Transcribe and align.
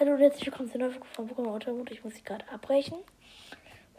Hallo 0.00 0.14
und 0.14 0.18
herzlich 0.18 0.46
willkommen 0.46 0.68
zu 0.68 0.74
einer 0.74 0.90
von 0.90 1.30
Pokémon 1.30 1.54
Untermut. 1.54 1.88
Ich 1.92 2.02
muss 2.02 2.16
sie 2.16 2.24
gerade 2.24 2.44
abbrechen, 2.48 2.98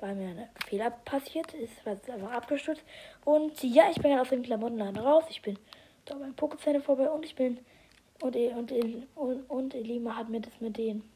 weil 0.02 0.14
mir 0.16 0.28
ein 0.28 0.50
Fehler 0.68 0.92
passiert 0.92 1.54
ist, 1.54 1.72
weil 1.86 1.98
es 2.04 2.10
einfach 2.10 2.34
abgestürzt. 2.34 2.84
Und 3.24 3.64
ja, 3.64 3.90
ich 3.90 4.02
bin 4.02 4.12
gerade 4.12 4.24
aus 4.24 4.28
dem 4.28 4.44
Klamottenladen 4.44 4.98
raus. 4.98 5.24
Ich 5.30 5.42
bin 5.42 5.58
da 6.04 6.16
beim 6.16 6.34
Pokézähne 6.34 6.82
vorbei 6.82 7.10
und 7.10 7.24
ich 7.24 7.36
bin 7.36 7.60
und 8.20 8.36
und, 8.36 8.74
und, 9.16 9.50
und 9.50 9.74
Elima 9.74 10.18
hat 10.18 10.28
mir 10.28 10.42
das 10.42 10.60
mit 10.60 10.76
denen 10.76 11.10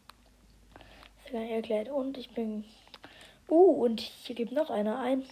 erklärt. 1.33 1.89
Und 1.89 2.17
ich 2.17 2.29
bin. 2.29 2.63
Uh, 3.49 3.83
und 3.83 3.99
hier 3.99 4.35
gibt 4.37 4.53
noch 4.53 4.69
einer 4.69 4.97
ein. 5.01 5.25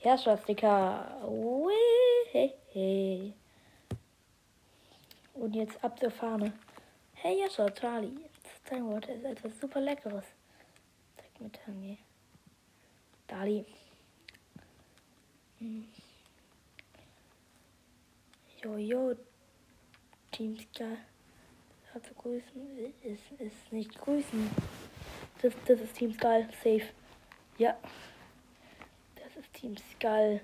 Herrschersticker. 0.00 1.22
Hey, 2.32 2.52
hey. 2.72 3.32
Und 5.34 5.54
jetzt 5.54 5.84
ab 5.84 6.00
zur 6.00 6.10
Fahne. 6.10 6.52
Hey, 7.14 7.38
Jascha, 7.40 7.70
Charlie. 7.70 8.10
Zeigen 8.68 8.88
wir 8.88 8.96
heute 8.96 9.12
etwas 9.12 9.60
super 9.60 9.80
Leckeres. 9.80 10.24
Zeig 11.16 11.40
mir 11.40 11.52
Tangi. 11.52 11.98
Dali. 13.28 13.64
Hm. 15.58 15.86
Jojo. 18.62 19.14
Team 20.32 20.58
Sky. 20.58 20.96
Zu 22.02 22.12
grüßen 22.12 22.92
ist, 23.02 23.32
ist 23.38 23.72
nicht 23.72 23.98
grüßen. 23.98 24.50
Das, 25.40 25.54
das 25.66 25.80
ist 25.80 25.94
Team 25.94 26.12
Skull. 26.12 26.46
Safe. 26.62 26.82
Ja. 27.56 27.74
Das 29.14 29.36
ist 29.36 29.52
Team 29.54 29.76
Skull. 29.76 30.40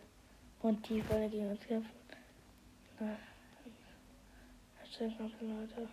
Und 0.62 0.88
die 0.88 1.06
wollen 1.10 1.30
gegen 1.30 1.50
uns 1.50 1.66
kämpfen. 1.66 1.90
Na. 3.00 3.16
Leute. 5.40 5.88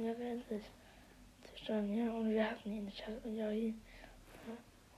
Ja, 0.00 0.16
werden 0.16 0.44
sich 0.48 0.62
zerstören, 1.42 1.92
ja, 1.92 2.12
und 2.12 2.30
wir 2.30 2.48
hatten 2.48 2.70
ihn 2.70 2.84
nicht, 2.84 3.02
ja, 3.34 3.50
hier, 3.50 3.74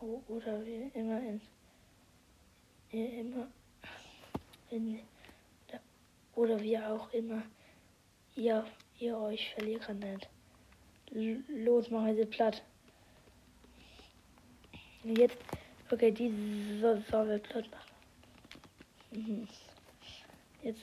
oder 0.00 0.66
wie 0.66 0.90
immer 0.92 1.20
in, 1.20 1.40
immer 2.90 3.48
in, 4.70 5.00
oder 6.34 6.60
wie 6.60 6.78
auch 6.78 7.10
immer 7.14 7.42
ihr, 8.36 8.66
ihr 8.98 9.16
euch 9.16 9.54
Verlierer 9.54 9.94
nennt. 9.94 10.28
Los, 11.10 11.90
machen 11.90 12.16
sie 12.16 12.26
platt. 12.26 12.62
Jetzt, 15.02 15.38
okay, 15.90 16.12
die 16.12 16.78
soll, 16.78 17.02
soll 17.10 17.26
wir 17.26 17.38
platt 17.38 17.70
machen. 17.70 17.90
Mhm. 19.12 19.48
Jetzt, 20.62 20.82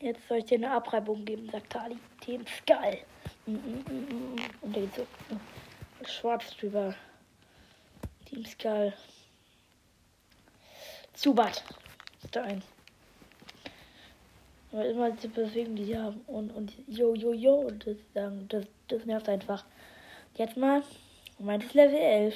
jetzt 0.00 0.26
soll 0.28 0.38
ich 0.38 0.44
dir 0.44 0.58
eine 0.58 0.70
Abreibung 0.70 1.24
geben, 1.24 1.48
sagt 1.50 1.70
Tali. 1.70 1.96
Team 2.20 2.44
Skull. 2.46 2.98
Mm, 3.46 3.52
mm, 3.52 4.36
Und 4.60 4.76
der 4.76 4.82
geht 4.82 4.94
so 4.94 5.06
schwarz 6.06 6.56
drüber. 6.56 6.94
Team 8.24 8.44
Skull. 8.44 8.92
Zubat. 11.14 11.64
Ist 12.22 12.36
da 12.36 12.42
ein. 12.42 12.62
Aber 14.70 14.84
immer 14.86 15.10
die 15.10 15.28
Bewegung, 15.28 15.76
die 15.76 15.84
sie 15.84 15.98
haben. 15.98 16.20
Und, 16.26 16.50
und 16.50 16.72
jo, 16.86 17.14
jo, 17.14 17.32
jo. 17.32 17.54
Und 17.54 17.86
das, 17.86 17.96
das, 18.48 18.66
das 18.88 19.04
nervt 19.04 19.28
einfach. 19.28 19.64
Jetzt 20.36 20.56
mal. 20.56 20.82
Meint 21.38 21.72
Level 21.74 21.96
11. 21.96 22.34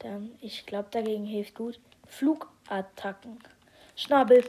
Dann, 0.00 0.32
ich 0.40 0.66
glaube, 0.66 0.88
dagegen 0.90 1.24
hilft 1.24 1.54
gut. 1.54 1.78
Flugattacken. 2.06 3.38
Schnabel. 3.96 4.44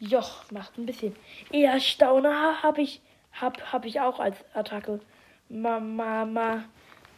Joch, 0.00 0.50
macht 0.50 0.78
ein 0.78 0.86
bisschen. 0.86 1.16
Eher 1.50 1.80
Stauner 1.80 2.62
habe 2.62 2.82
ich, 2.82 3.00
hab, 3.32 3.72
hab 3.72 3.84
ich 3.84 4.00
auch 4.00 4.20
als 4.20 4.36
Attacke. 4.54 5.00
Mal, 5.48 5.80
mal, 5.80 6.26
mal, 6.26 6.64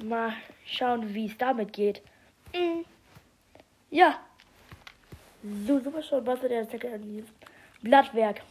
mal 0.02 0.32
schauen, 0.64 1.14
wie 1.14 1.26
es 1.26 1.36
damit 1.36 1.72
geht. 1.72 2.02
Mm. 2.54 2.84
Ja. 3.90 4.18
So, 5.66 5.80
super 5.80 6.02
schon. 6.02 6.26
Was 6.26 6.40
der 6.40 6.62
Attacke 6.62 6.92
an 6.92 7.26
Blattwerk. 7.82 8.42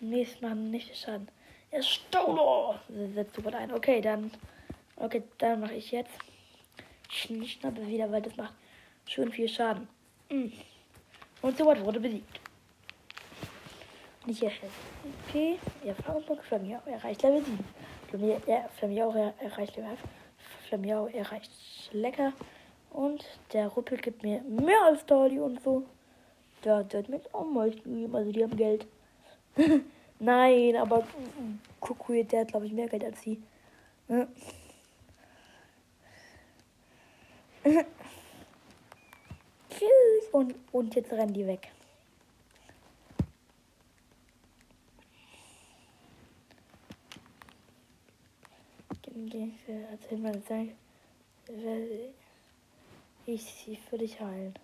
Nächstes 0.00 0.40
Mal 0.40 0.54
nicht 0.54 0.96
Schaden. 0.96 1.28
Er 1.70 1.80
ist. 1.80 2.00
Setzt 3.14 3.34
sofort 3.34 3.54
ein. 3.54 3.72
Okay, 3.72 4.00
dann. 4.00 4.30
Okay, 4.96 5.22
dann 5.38 5.60
mache 5.60 5.74
ich 5.74 5.90
jetzt. 5.92 6.12
Schnappe 7.10 7.86
wieder, 7.86 8.10
weil 8.10 8.22
das 8.22 8.36
macht 8.36 8.54
schön 9.06 9.32
viel 9.32 9.48
Schaden. 9.48 9.88
Mm. 10.30 10.52
Und 11.40 11.56
so 11.56 11.66
was 11.66 11.80
wurde 11.80 12.00
besiegt. 12.00 12.40
Nicht 14.26 14.42
erstellt. 14.42 14.72
Okay, 15.26 15.58
Erfahrungspunkt 15.84 16.44
Flamiau 16.44 16.80
erreicht 16.86 17.22
Level 17.22 17.42
7. 17.44 17.64
Flamiau 18.76 19.32
erreicht 19.38 19.76
Level 19.76 19.96
5. 19.96 20.00
Flamiau 20.68 21.06
erreicht 21.06 21.50
lecker. 21.92 22.32
Und 22.90 23.24
der 23.52 23.68
Ruppel 23.68 23.98
gibt 23.98 24.22
mir 24.22 24.42
mehr 24.42 24.82
als 24.84 25.06
Dali 25.06 25.38
und 25.38 25.62
so. 25.62 25.84
Der 26.64 26.76
hat 26.78 27.08
mir 27.08 27.20
auch 27.32 27.44
mal 27.44 27.70
gegeben, 27.70 28.14
also 28.14 28.32
die 28.32 28.42
haben 28.42 28.56
Geld. 28.56 28.86
Nein, 30.18 30.76
aber 30.76 31.06
Kukui, 31.80 32.24
der 32.24 32.40
hat 32.40 32.48
glaube 32.48 32.66
ich 32.66 32.72
mehr 32.72 32.88
Geld 32.88 33.04
als 33.04 33.22
sie. 33.22 33.40
Tschüss. 39.78 40.28
Und, 40.32 40.54
und 40.72 40.94
jetzt 40.94 41.12
rennen 41.12 41.32
die 41.32 41.46
weg. 41.46 41.70
Erzähl 49.90 50.18
mal, 50.18 50.42
ich 53.26 53.44
sie 53.44 53.76
für 53.76 53.98
dich 53.98 54.18
heilen. 54.20 54.54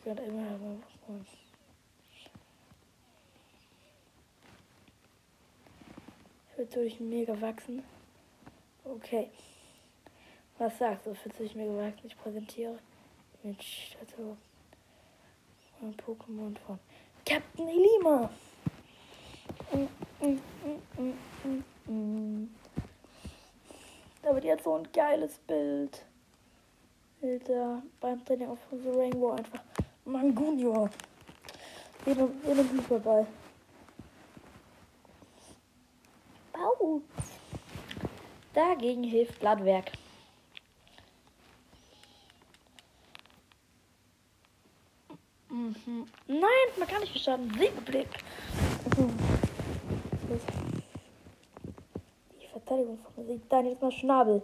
Ich 0.00 0.06
werde 0.06 0.22
immer 0.22 0.42
herumkommen. 0.42 1.26
Ich 6.50 6.58
will 6.58 6.66
durch 6.66 6.98
mega 6.98 7.40
wachsen. 7.40 7.84
Okay. 8.84 9.30
Was 10.58 10.78
sagst 10.78 11.06
du? 11.06 11.14
Fühlst 11.14 11.38
du 11.38 11.44
dich 11.44 11.54
mega 11.54 11.76
wachsen? 11.76 12.06
Ich 12.06 12.18
präsentiere 12.18 12.78
mit 13.44 13.62
Statue 13.62 14.36
von 15.78 15.94
Pokémon 15.96 16.56
von 16.66 16.78
Captain 17.26 17.68
Elima. 17.68 18.30
Mm, 19.72 20.26
mm, 20.98 21.92
mm, 21.92 22.48
da 24.22 24.34
wird 24.34 24.44
jetzt 24.44 24.64
so 24.64 24.74
ein 24.74 24.88
geiles 24.92 25.38
Bild. 25.46 26.04
Alter, 27.22 27.82
beim 28.00 28.24
Training 28.24 28.48
auf 28.48 28.58
The 28.70 28.88
Rainbow 28.88 29.32
einfach 29.32 29.60
Mangunio. 30.06 30.88
Jeder, 32.06 32.28
jeder 32.46 32.62
Hyperball. 32.64 33.26
Au. 36.54 37.00
Dagegen 38.54 39.04
hilft 39.04 39.38
Blattwerk. 39.40 39.92
Mhm. 45.54 46.06
Nein, 46.26 46.68
man 46.76 46.88
kann 46.88 47.00
nicht 47.00 47.12
verstanden. 47.12 47.48
Siegblick. 47.56 48.08
Mhm. 48.98 49.16
Verteidigung 52.50 52.98
von 52.98 53.24
Musik. 53.24 53.48
Dann 53.48 53.66
jetzt 53.66 53.80
mal 53.80 53.92
Schnabel. 53.92 54.42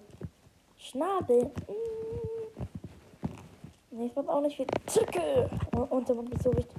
Schnabel. 0.76 1.46
Mm. 1.46 2.62
Nee, 3.90 4.06
ich 4.06 4.14
mach 4.14 4.28
auch 4.28 4.40
nicht 4.40 4.56
viel. 4.56 4.66
Zicke. 4.86 5.50
Und 5.72 6.08
der 6.08 6.14
macht 6.14 6.28
mich 6.28 6.42
so 6.42 6.50
richtig. 6.50 6.76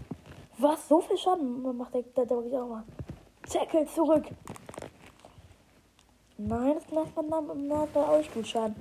Was? 0.60 0.88
So 0.88 1.02
viel 1.02 1.18
Schaden 1.18 1.78
macht 1.78 1.94
der, 1.94 2.04
der, 2.04 2.26
der 2.26 2.42
ich 2.46 2.56
auch 2.56 2.70
mal. 2.70 2.84
Zeckel 3.44 3.86
zurück. 3.88 4.28
Nein, 6.38 6.76
das 6.76 6.90
macht 6.90 7.16
man 7.18 7.30
dann 7.30 7.68
macht 7.68 7.94
man 7.94 8.04
auch 8.06 8.32
gut 8.34 8.48
Schaden. 8.48 8.76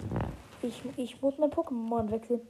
Ich, 0.63 0.81
ich 0.97 1.21
muss 1.21 1.37
mein 1.39 1.51
Pokémon 1.51 2.09
wechseln. 2.09 2.41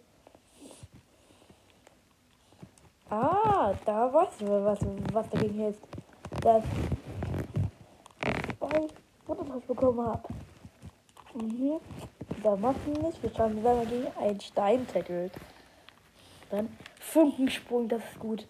Ah, 3.10 3.74
da 3.84 4.12
weißt 4.12 4.40
du, 4.40 4.64
was, 4.64 4.78
was 5.12 5.28
dagegen 5.30 5.54
hilft. 5.54 5.82
Das. 6.40 6.64
Ball 8.58 8.88
was 9.26 9.62
bekommen 9.62 10.06
habe. 10.06 10.28
Mhm. 11.34 11.80
Da 12.42 12.56
machen 12.56 12.80
wir 12.86 13.02
nicht. 13.02 13.22
Wir 13.22 13.34
schauen, 13.34 13.62
wenn 13.62 13.76
man 13.76 13.88
gegen 13.88 14.16
einen 14.16 14.40
Stein 14.40 14.86
tackelt. 14.86 15.32
Dann 16.50 16.76
Funkensprung, 17.00 17.88
das 17.88 18.02
ist 18.02 18.18
gut. 18.18 18.46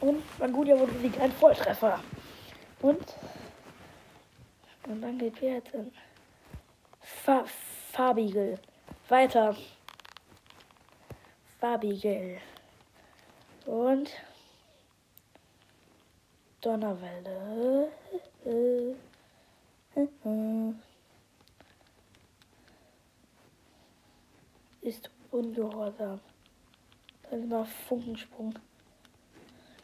Und 0.00 0.22
mein 0.38 0.52
guter 0.52 0.78
wurde 0.78 0.92
liegt 0.98 1.18
ein 1.20 1.32
Volltreffer. 1.32 1.98
Und 2.82 3.14
Und 4.86 5.00
dann 5.00 5.18
geht 5.18 5.40
wir 5.40 5.54
jetzt 5.54 5.72
in 5.72 5.90
Fa 7.00 7.44
Farbigel. 7.92 8.58
Weiter. 9.08 9.56
Farbigel. 11.64 12.36
Und 13.64 14.10
Donnerwelle. 16.60 17.88
Ist 24.82 25.10
ungehorsam. 25.30 26.20
Dann 27.30 27.48
mal 27.48 27.64
Funkensprung. 27.64 28.52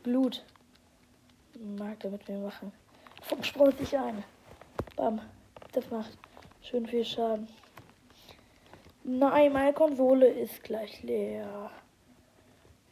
Blut. 0.02 0.44
Mag 1.78 2.04
mit 2.04 2.28
mir 2.28 2.40
machen. 2.40 2.72
Funkensprung 3.22 3.74
sich 3.78 3.96
ein. 3.96 4.22
Bam. 4.96 5.18
Das 5.72 5.90
macht 5.90 6.18
schön 6.60 6.86
viel 6.86 7.06
Schaden. 7.06 7.48
Nein, 9.02 9.52
meine 9.52 9.72
Konsole 9.72 10.26
ist 10.26 10.62
gleich 10.62 11.02
leer. 11.02 11.70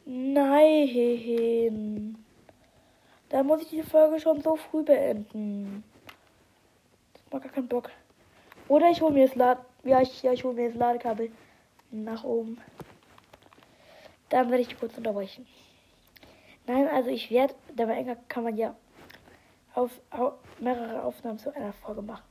Nein. 0.05 1.45
Da 3.29 3.43
muss 3.43 3.63
ich 3.63 3.69
die 3.69 3.83
Folge 3.83 4.19
schon 4.21 4.41
so 4.41 4.57
früh 4.57 4.83
beenden. 4.83 5.85
Das 7.13 7.23
macht 7.31 7.43
gar 7.45 7.53
keinen 7.53 7.69
Bock. 7.69 7.91
Oder 8.69 8.91
ich 8.91 9.01
hole 9.01 9.13
mir 9.13 9.27
das 9.27 9.35
Lad 9.37 9.59
ja, 9.85 10.01
ich, 10.03 10.23
ja, 10.23 10.33
ich 10.33 10.45
hole 10.45 10.55
mir 10.55 10.69
das 10.69 10.79
Ladekabel 10.79 11.31
nach 11.91 12.25
oben. 12.25 12.59
Dann 14.29 14.51
werde 14.51 14.63
ich 14.63 14.79
kurz 14.79 14.97
unterbrechen. 14.97 15.47
Nein, 16.67 16.87
also 16.89 17.09
ich 17.09 17.31
werde, 17.31 17.55
dabei 17.75 18.17
kann 18.29 18.45
man 18.45 18.57
ja 18.57 18.75
auf, 19.75 19.91
auf, 20.11 20.35
mehrere 20.59 21.03
Aufnahmen 21.03 21.39
zu 21.39 21.55
einer 21.55 21.73
Folge 21.73 22.03
machen. 22.03 22.25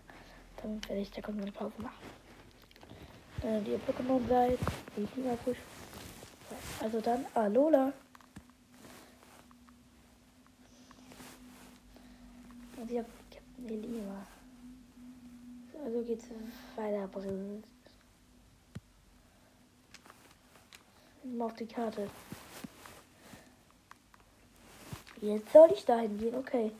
Dann 0.61 0.81
werde 0.87 1.01
ich 1.01 1.11
da 1.11 1.21
kurz 1.21 1.37
eine 1.37 1.51
Pause 1.51 1.81
machen. 1.81 1.97
Dann 3.41 3.63
die 3.63 3.77
Pokémon 3.77 4.27
seid, 4.27 4.59
die 4.95 5.05
Klimapush. 5.05 5.57
Also 6.81 7.01
dann 7.01 7.25
Alola. 7.33 7.93
Und 12.77 12.91
ich 12.91 12.97
habe 12.97 13.09
Captain 13.31 13.69
Elima. 13.69 14.27
Also 15.83 16.01
geht's 16.03 16.25
weiter. 16.75 17.09
Auf 21.39 21.53
die 21.55 21.65
Karte. 21.65 22.09
Jetzt 25.21 25.51
soll 25.51 25.71
ich 25.73 25.85
dahin 25.85 26.17
gehen, 26.17 26.35
okay. 26.35 26.71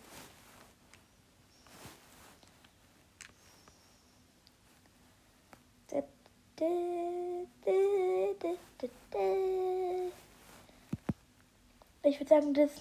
Ich 12.04 12.20
würde 12.20 12.30
sagen, 12.30 12.54
das, 12.56 12.72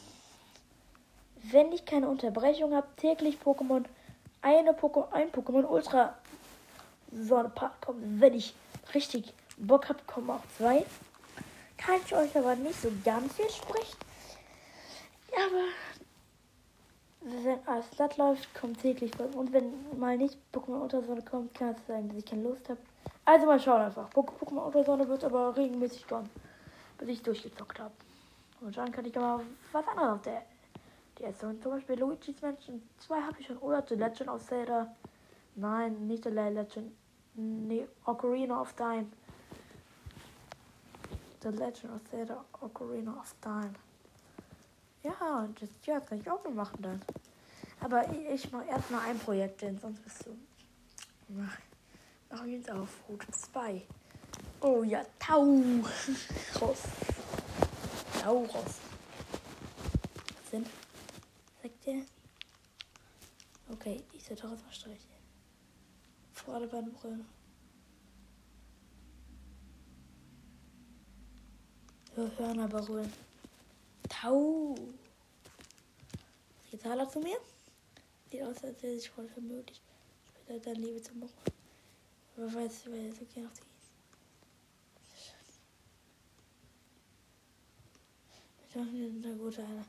wenn 1.43 1.73
ich 1.73 1.85
keine 1.85 2.09
Unterbrechung 2.09 2.75
habe, 2.75 2.87
täglich 2.97 3.37
Pokémon, 3.45 3.85
eine 4.41 4.73
Pokémon, 4.73 5.11
ein 5.13 5.31
Pokémon 5.31 5.67
Ultra 5.67 6.17
Sonne 7.13 7.53
kommen. 7.83 8.21
Wenn 8.21 8.33
ich 8.35 8.55
richtig 8.95 9.35
Bock 9.59 9.91
habe, 9.91 9.99
kommen 10.07 10.31
auch 10.31 10.41
zwei. 10.57 10.85
Kann 11.77 12.01
ich 12.05 12.15
euch 12.15 12.35
aber 12.37 12.57
nicht 12.57 12.81
so 12.81 12.91
ganz 13.05 13.35
versprechen. 13.35 13.99
Aber 15.35 15.67
wenn 17.21 17.69
alles 17.69 17.91
glatt 17.91 18.17
läuft, 18.17 18.55
kommt 18.55 18.81
täglich 18.81 19.11
was. 19.19 19.35
Und 19.35 19.53
wenn 19.53 19.99
mal 19.99 20.17
nicht 20.17 20.39
Pokémon 20.53 20.81
Untersonne 20.81 21.23
kommt, 21.23 21.53
kann 21.55 21.75
es 21.75 21.87
sein, 21.87 22.09
dass 22.09 22.17
ich 22.17 22.25
keine 22.25 22.45
Lust 22.45 22.69
habe. 22.71 22.81
Also 23.25 23.47
mal 23.47 23.59
schauen 23.59 23.83
einfach. 23.83 24.09
Pokémon 24.11 24.67
Untersonne 24.67 25.09
wird 25.09 25.25
aber 25.25 25.57
regelmäßig 25.57 26.07
kommen, 26.07 26.31
bis 26.99 27.09
ich 27.09 27.23
durchgezockt 27.23 27.81
habe. 27.81 27.93
Und 28.61 28.77
dann 28.77 28.93
kann 28.93 29.05
ich 29.05 29.17
aber 29.17 29.43
was 29.73 29.87
anderes 29.89 30.13
auf 30.13 30.23
der 30.23 30.43
DS. 31.19 31.43
Und 31.43 31.63
zum 31.63 31.73
Beispiel 31.73 31.99
Luigi's 31.99 32.41
Mansion 32.41 32.83
2 32.99 33.21
habe 33.21 33.37
ich 33.41 33.47
schon. 33.47 33.59
Oder 33.59 33.85
The 33.87 33.95
Legend 33.95 34.29
of 34.29 34.47
Zelda. 34.47 34.95
Nein, 35.57 36.07
nicht 36.07 36.25
The 36.25 36.31
Legend. 36.31 36.93
Nee, 37.35 37.87
Ocarina 38.05 38.61
of 38.61 38.73
Time. 38.75 39.07
The 41.43 41.49
Legend 41.49 41.93
of 41.95 42.05
Zelda 42.11 42.45
Ocarina 42.61 43.13
of 43.19 43.35
Time. 43.41 43.75
Ja, 45.03 45.49
das, 45.61 45.69
ja, 45.85 46.01
kann 46.01 46.19
ich 46.19 46.31
auch 46.31 46.43
noch 46.45 46.53
machen 46.53 46.79
dann. 46.81 47.03
Aber 47.81 48.09
ich, 48.11 48.45
ich 48.45 48.53
mache 48.53 48.67
erstmal 48.67 49.01
ein 49.09 49.19
Projekt, 49.19 49.63
denn 49.63 49.79
sonst 49.79 50.03
bist 50.03 50.27
du. 50.27 50.31
Mach, 52.31 52.39
mach 52.39 52.47
jetzt 52.47 52.71
auf 52.71 52.89
Route 53.09 53.31
2. 53.31 53.83
Oh 54.61 54.83
ja, 54.83 55.05
Tauros. 55.19 56.83
Tauros. 58.23 58.75
Sind. 60.51 60.67
Sagt 61.63 61.87
ihr? 61.87 62.05
Okay, 63.71 64.03
ich 64.13 64.25
soll 64.25 64.37
doch 64.37 64.51
mal 64.51 64.73
streichen. 64.73 65.11
Vorderbahnbrille. 66.33 67.25
Hörner 72.39 72.69
berühren. 72.69 73.13
Tau. 74.09 74.75
Jetzt 76.71 76.85
hat 76.85 76.99
er 76.99 77.09
zu 77.09 77.21
mir. 77.21 77.39
Sieht 78.31 78.43
aus, 78.43 78.65
als 78.65 78.83
wäre 78.83 78.97
sich 78.97 79.11
voll 79.11 79.29
vermöglich. 79.29 79.81
Später 80.43 80.73
dann 80.73 80.83
Liebe 80.83 81.03
zum 81.03 81.21
Buch. 81.21 81.31
Aber 82.37 82.55
weil 82.55 82.67
er 82.67 82.71
so 82.71 83.25
gerne 83.25 83.49
auf 83.49 83.55
die 83.55 83.77
Ich 88.69 88.75
mache 88.75 88.89
mir 88.89 89.07
eine 89.07 89.37
gute 89.37 89.67
Halle. 89.67 89.85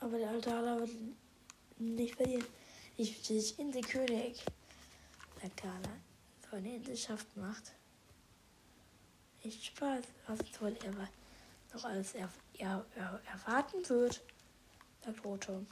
Aber 0.00 0.18
der 0.18 0.30
alte 0.30 0.50
Halle 0.50 0.80
wird 0.80 0.90
nicht 1.78 2.16
verlieren. 2.16 2.44
Ich 2.96 3.26
bin 3.26 3.36
nicht 3.36 3.58
Inselkönig. 3.58 4.44
Sagt 5.40 5.62
Halle. 5.62 6.00
So 6.50 6.56
eine 6.56 6.74
Inselschaft 6.74 7.36
macht. 7.36 7.72
Echt 9.44 9.64
Spaß. 9.66 10.04
Was 10.26 10.38
soll 10.58 10.76
er 10.84 11.08
noch 11.72 11.84
alles 11.84 12.14
er, 12.14 12.28
er, 12.58 12.84
er, 12.96 13.20
erwarten 13.32 13.88
wird, 13.88 14.20
sagt 15.04 15.24
Rotom. 15.24 15.66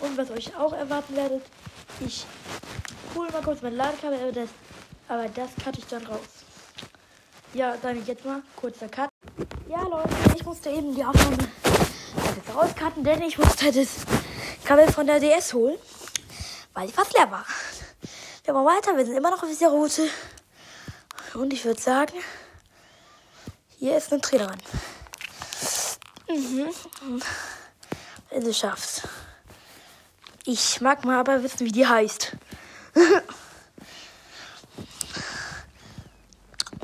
Und 0.00 0.16
was 0.16 0.30
euch 0.30 0.56
auch 0.56 0.72
erwarten 0.72 1.14
werdet, 1.14 1.42
ich 2.00 2.24
hole 3.14 3.30
mal 3.30 3.42
kurz 3.42 3.62
mein 3.62 3.76
Ladekabel, 3.76 4.32
das, 4.32 4.48
aber 5.08 5.28
das 5.28 5.50
cutte 5.62 5.78
ich 5.78 5.86
dann 5.86 6.06
raus. 6.06 6.20
Ja, 7.52 7.76
dann 7.80 8.04
jetzt 8.04 8.24
mal 8.24 8.42
kurzer 8.56 8.88
Cut. 8.88 9.08
Ja, 9.68 9.82
Leute, 9.82 10.10
ich 10.34 10.44
musste 10.44 10.70
eben 10.70 10.94
die 10.94 11.04
Aufnahme 11.04 11.36
jetzt 12.36 12.54
rauscutten, 12.54 13.04
denn 13.04 13.22
ich 13.22 13.38
musste 13.38 13.70
das 13.70 13.88
Kabel 14.64 14.90
von 14.90 15.06
der 15.06 15.20
DS 15.20 15.54
holen, 15.54 15.78
weil 16.72 16.88
ich 16.88 16.94
fast 16.94 17.16
leer 17.16 17.30
war. 17.30 17.44
Wir 18.44 18.54
machen 18.54 18.66
weiter, 18.66 18.96
wir 18.96 19.06
sind 19.06 19.16
immer 19.16 19.30
noch 19.30 19.42
auf 19.42 19.48
dieser 19.48 19.68
Route. 19.68 20.08
Und 21.34 21.52
ich 21.52 21.64
würde 21.64 21.80
sagen, 21.80 22.14
hier 23.78 23.96
ist 23.96 24.12
eine 24.12 24.20
Trainerin. 24.20 24.58
Mhm. 26.28 26.70
Wenn 28.30 28.44
du 28.44 28.52
schaffst. 28.52 29.02
Ich 30.44 30.80
mag 30.80 31.04
mal 31.04 31.18
aber 31.20 31.42
wissen, 31.42 31.60
wie 31.60 31.72
die 31.72 31.86
heißt. 31.86 32.36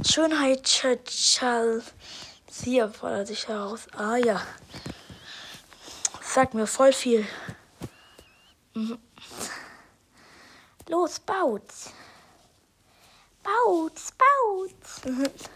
Schönheit 0.05 0.65
Chachal. 0.65 1.83
Sie 2.51 2.81
fordert 2.93 3.29
sich 3.29 3.47
heraus. 3.49 3.87
Ah 3.97 4.17
ja. 4.17 4.41
Sagt 6.23 6.55
mir 6.55 6.67
voll 6.67 6.93
viel. 6.93 7.27
Mhm. 8.75 8.99
Los, 10.89 11.21
baut. 11.21 11.63
Baut, 13.43 14.01
baut. 14.19 15.51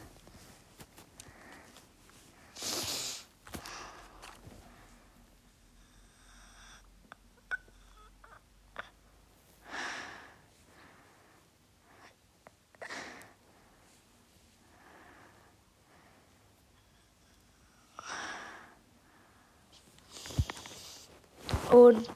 Und 21.74 22.08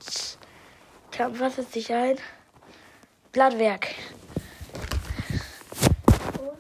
was 1.17 1.59
ist 1.59 1.73
sich 1.73 1.93
ein? 1.93 2.17
Blattwerk. 3.33 3.89
Und 6.39 6.59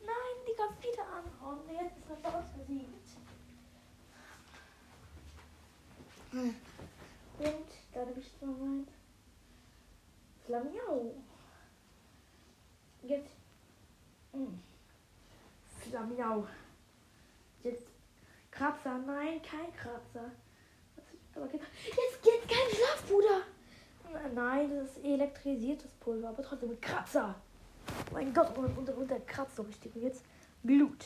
nein, 0.00 0.36
die 0.48 0.56
gab 0.56 0.82
wieder 0.82 1.02
an. 1.02 1.24
Und 1.46 1.70
jetzt 1.70 1.98
ist 1.98 2.06
das 2.08 2.32
Haus 2.32 2.44
versiegt. 2.56 2.86
Und 6.32 6.54
dann 7.92 8.08
habe 8.08 8.20
ich 8.20 8.32
noch 8.40 8.56
mein 8.56 8.88
Slamiau. 10.46 11.14
Jetzt. 13.02 13.36
Hm. 14.32 14.62
Slamiau. 15.86 16.46
Jetzt. 17.62 17.86
Kratzer. 18.50 18.96
Nein, 18.96 19.42
kein 19.42 19.76
Kratzer. 19.76 20.30
Aber 21.36 21.48
jetzt 21.52 22.22
geht 22.22 22.48
kein 22.48 22.74
Schlafpuder. 22.74 23.42
Nein, 24.34 24.70
das 24.70 24.96
ist 24.96 25.04
elektrisiertes 25.04 25.90
Pulver, 26.00 26.30
aber 26.30 26.42
trotzdem 26.42 26.70
mit 26.70 26.82
Kratzer. 26.82 27.34
Mein 28.12 28.32
Gott, 28.32 28.56
und, 28.56 28.76
und, 28.76 28.88
und 28.88 29.10
der 29.10 29.20
kratzt 29.20 29.56
so 29.56 29.62
richtig. 29.62 29.94
Und 29.94 30.02
jetzt 30.02 30.24
Blut. 30.62 31.04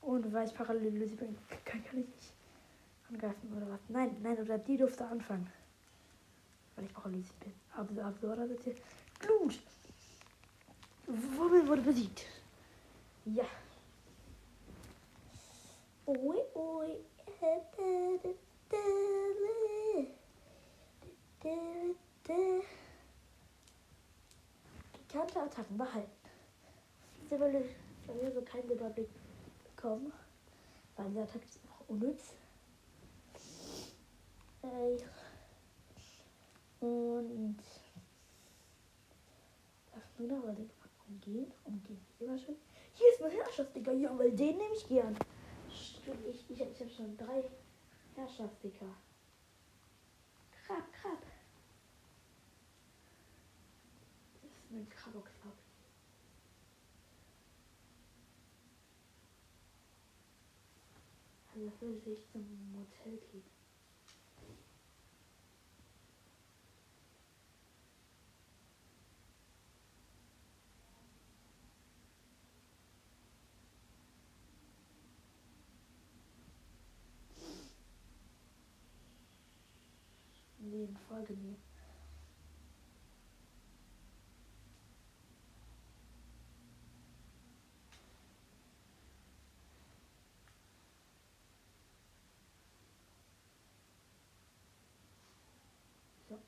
Und 0.00 0.32
weiß 0.32 0.52
Paralyse 0.54 1.16
kann, 1.16 1.36
kann 1.64 1.82
ich 1.84 1.92
nicht 1.92 2.32
angreifen 3.10 3.52
oder 3.56 3.68
was. 3.70 3.80
Nein, 3.88 4.16
nein, 4.22 4.38
oder 4.38 4.58
die 4.58 4.76
durfte 4.76 5.06
anfangen. 5.06 5.50
Weil 6.76 6.86
ich 6.86 6.94
paralysiert 6.94 7.40
bin. 7.40 7.52
Absorber 7.76 8.48
wird 8.48 8.62
hier 8.62 8.74
Blut. 9.20 9.58
Wubbel 11.06 11.66
wurde 11.66 11.82
besiegt. 11.82 12.24
Ja. 13.24 13.44
Ui, 16.06 16.36
ui. 16.54 16.96
Gekannte 25.08 25.40
Attacken 25.40 25.78
behalten. 25.78 26.10
Silberle 27.28 27.64
so 28.34 28.42
kein 28.42 28.66
Silberblick 28.66 29.08
bekommen. 29.64 30.12
Weil 30.96 31.08
diese 31.10 31.22
Attacke 31.22 31.44
ist 31.44 31.60
auch 31.70 31.88
unnütz. 31.88 32.34
Ey. 34.62 34.98
Und 36.80 37.58
darf 39.92 40.02
nur 40.18 40.38
noch 40.38 40.54
den 40.54 40.70
umgehen. 41.08 41.52
Umgehen. 41.64 42.04
Immer 42.18 42.38
schön. 42.38 42.56
Hier 42.94 43.08
ist 43.12 43.20
mein 43.20 43.30
Herrschaftsdicker. 43.30 43.92
Ja, 43.92 44.18
weil 44.18 44.32
den 44.32 44.56
nehme 44.56 44.74
ich 44.74 44.88
gern. 44.88 45.16
Ich, 45.80 46.50
ich, 46.50 46.50
ich 46.50 46.60
habe 46.60 46.90
schon 46.90 47.16
drei 47.16 47.44
Herrschaftsdicker. 48.16 48.94
Krab, 50.66 50.92
Krab. 50.92 51.22
Das 54.42 54.50
ist 54.50 54.70
mein 54.70 54.88
Krabox, 54.88 55.30
glaube 55.40 55.56
ich. 55.60 55.68
Also 61.54 61.80
würde 61.80 62.10
ich 62.10 62.26
zum 62.32 62.72
Motel 62.72 63.18
gehen. 63.30 63.58
Leben 80.60 80.97
folge. 81.08 81.34
So. 96.28 96.38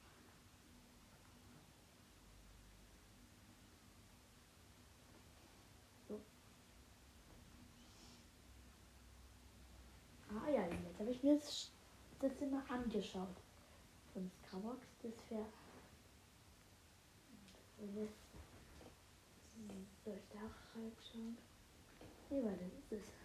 Ah 10.29 10.49
ja, 10.51 10.67
jetzt 10.67 10.99
habe 11.01 11.11
ich 11.11 11.23
mir 11.23 11.37
das, 11.37 11.73
das 12.21 12.33
immer 12.41 12.63
angeschaut. 12.71 13.29
Und 14.15 14.31
Krabox, 14.43 14.87
das 15.03 15.31
wäre. 15.31 15.47
Soll 20.05 20.15
ich 20.15 20.29
da 20.33 20.41
reinschauen? 20.75 21.39
Nee, 22.31 22.43
das 22.43 22.99
ist 22.99 23.09
es. 23.09 23.21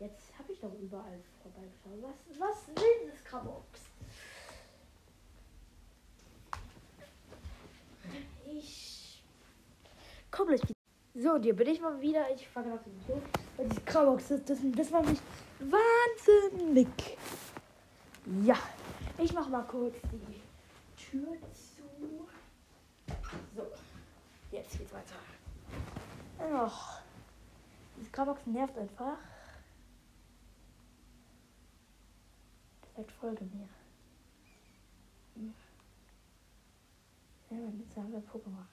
Jetzt 0.00 0.38
habe 0.38 0.52
ich 0.52 0.60
doch 0.60 0.74
überall 0.74 1.20
vorbeigeschaut. 1.42 2.02
Was, 2.02 2.38
was 2.38 2.68
will 2.68 3.10
das 3.10 3.24
Krabox? 3.24 3.80
Ich. 8.46 9.22
Komm 10.30 10.48
gleich. 10.48 10.60
So, 11.14 11.38
dir 11.38 11.54
bin 11.54 11.68
ich 11.68 11.80
mal 11.80 12.00
wieder. 12.00 12.30
Ich 12.34 12.46
fange 12.48 12.74
auf 12.74 12.82
den 12.82 13.00
Video. 13.00 13.22
Weil 13.56 13.68
dieses 13.68 13.84
Krabox, 13.84 14.28
das, 14.28 14.44
das, 14.44 14.58
das 14.62 14.92
war 14.92 15.02
mich 15.02 15.20
wahnsinnig. 15.60 16.88
Ja. 18.42 18.58
Ich 19.18 19.32
mach 19.32 19.48
mal 19.48 19.62
kurz 19.64 19.96
die 20.12 20.42
Tür 20.96 21.36
zu. 21.52 22.26
So, 23.54 23.66
jetzt 24.50 24.78
geht's 24.78 24.92
weiter. 24.92 25.14
Ach, 26.40 27.00
dieses 27.96 28.10
Grabox 28.12 28.44
nervt 28.46 28.76
einfach. 28.76 29.18
Sagt 32.96 33.12
Folge 33.12 33.44
mir. 33.44 33.68
Ja, 37.50 37.58
jetzt 37.78 37.96
haben 37.96 38.12
wir 38.12 38.20
Pokémon. 38.20 38.66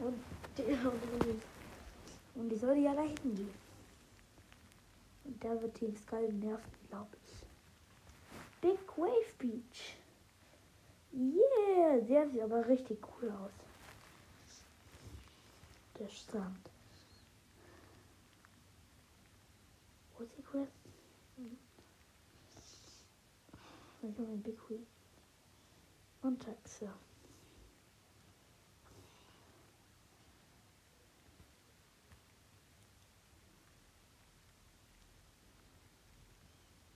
Und 0.00 0.22
die, 0.56 1.40
und 2.38 2.48
die 2.48 2.56
soll 2.56 2.76
ja 2.78 2.94
da 2.94 3.02
hinten 3.02 3.34
gehen. 3.34 3.54
Und 5.24 5.44
da 5.44 5.60
wird 5.60 5.74
Team 5.74 5.96
Skull 5.96 6.32
nerven, 6.32 6.70
glaube 6.88 7.16
ich. 7.26 7.27
Big 8.60 8.78
Wave 8.96 9.34
Beach. 9.38 9.96
Yeah, 11.12 12.00
der 12.00 12.28
sieht 12.28 12.42
aber 12.42 12.66
richtig 12.68 12.98
cool 13.20 13.30
aus. 13.30 13.52
Der 15.98 16.08
Strand. 16.08 16.70
Wo 20.16 20.24
ist 20.24 20.36
die 20.36 20.44
cool? 20.52 20.68
Ich 24.02 24.08
habe 24.08 24.28
einen 24.28 24.42
Big 24.42 24.58
Wave. 24.68 24.86
Und 26.22 26.42
Taxa. 26.42 26.92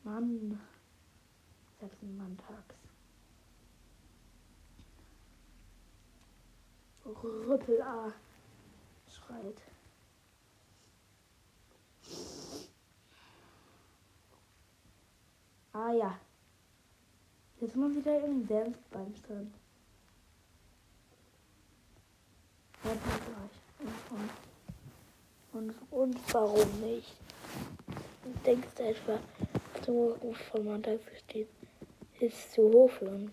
Mann. 0.04 0.60
Sachsenmann 2.02 2.36
tags. 2.36 2.74
Rüppel 7.04 7.82
A 7.82 8.12
schreit. 9.08 9.62
Ah 15.72 15.92
ja. 15.92 16.18
Jetzt 17.60 17.76
mal 17.76 17.94
wieder 17.94 18.24
im 18.24 18.46
beim 18.46 19.14
Strand. 19.16 19.54
Und, 22.84 23.00
und, 25.52 25.92
und 25.92 26.34
warum 26.34 26.80
nicht? 26.80 27.16
Denkst 28.44 28.68
du 28.76 28.82
etwa, 28.82 29.18
zum 29.84 30.12
Ruf 30.12 30.36
von 30.50 30.64
Montag 30.64 31.00
versteht? 31.02 31.48
Ist 32.22 32.52
zu 32.52 32.88
für 32.88 33.06
uns. 33.06 33.32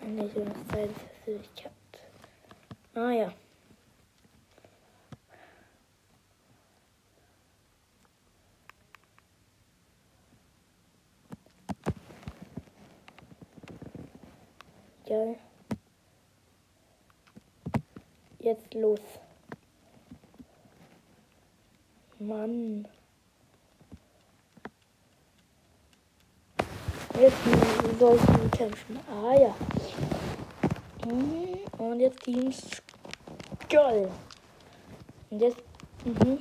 Eine 0.00 0.30
schöne 0.30 0.52
Zeit 0.70 0.90
Persönlichkeit. 1.24 1.72
Ah 2.94 3.10
ja. 3.10 3.14
Ja. 3.22 3.43
Jetzt 18.54 18.74
los. 18.74 19.00
Mann. 22.20 22.86
Jetzt 27.20 27.36
sollten 27.98 28.42
wir 28.42 28.50
kämpfen. 28.50 29.00
Ah 29.10 29.34
ja. 29.34 29.54
Mhm. 31.04 31.58
Und 31.78 31.98
jetzt 31.98 32.20
Team 32.20 32.52
Skull. 32.52 34.08
Und 35.30 35.40
jetzt. 35.40 35.62
Mhm. 36.04 36.38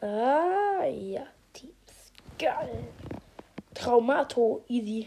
Ah, 0.00 0.84
ja. 0.84 1.26
Team 1.52 1.70
Skull. 1.86 2.88
Traumato, 3.72 4.64
easy. 4.66 5.06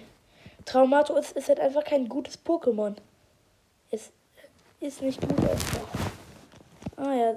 Traumato 0.63 1.17
ist, 1.17 1.35
ist 1.35 1.49
halt 1.49 1.59
einfach 1.59 1.83
kein 1.83 2.07
gutes 2.07 2.39
Pokémon. 2.45 2.95
Ist 4.81 4.99
nicht 5.03 5.21
gut 5.21 5.39
einfach. 5.39 5.87
Ah 6.97 7.13
ja, 7.13 7.35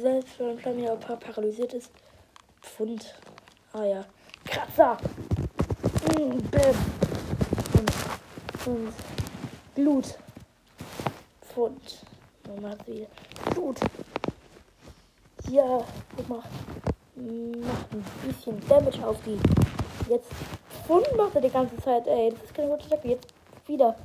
selbst 0.00 0.38
wenn 0.38 0.56
Flamir 0.56 0.92
ein 0.92 1.00
paar 1.00 1.16
paralysiert 1.16 1.74
ist. 1.74 1.90
Pfund. 2.62 3.16
Ah 3.72 3.82
ja. 3.82 4.04
Kratzer. 4.44 4.96
Mm, 6.16 6.38
Bäm. 6.52 6.76
Und, 7.74 8.66
und 8.66 8.92
Blut. 9.74 10.18
Pfund. 11.42 12.06
Nochmal 12.46 12.78
wieder. 12.86 13.08
Blut. 13.52 13.80
Ja, 15.50 15.84
guck 16.16 16.28
mal. 16.28 16.42
Macht 17.16 17.92
ein 17.92 18.04
bisschen 18.24 18.68
Damage 18.68 19.04
auf 19.04 19.16
die. 19.26 19.36
Jetzt 20.08 20.30
Pfund 20.86 21.08
macht 21.16 21.34
er 21.34 21.40
die 21.40 21.50
ganze 21.50 21.76
Zeit. 21.78 22.06
Ey, 22.06 22.30
das 22.30 22.44
ist 22.44 22.54
keine 22.54 22.68
gute 22.68 22.84
Strecke. 22.84 23.08
Jetzt 23.08 23.34
wieder 23.66 23.96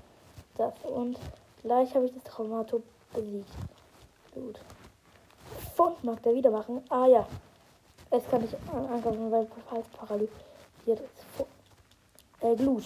das. 0.58 0.74
Und 0.86 1.20
gleich 1.62 1.94
habe 1.96 2.06
ich 2.06 2.14
das 2.14 2.24
Traumato 2.24 2.82
besiegt. 3.14 3.50
Gut. 4.34 4.60
Pfund 5.76 6.04
mag 6.04 6.22
der 6.24 6.36
wieder 6.36 6.52
machen. 6.52 6.82
Ah 6.90 7.08
ja. 7.08 7.28
Es 8.12 8.28
kann 8.30 8.42
nicht 8.42 8.56
angreifen, 8.72 9.32
weil 9.32 9.48
es 9.80 9.88
paralysiert 9.90 10.30
ist. 10.88 11.46
Äh, 12.42 12.56
Glut. 12.56 12.84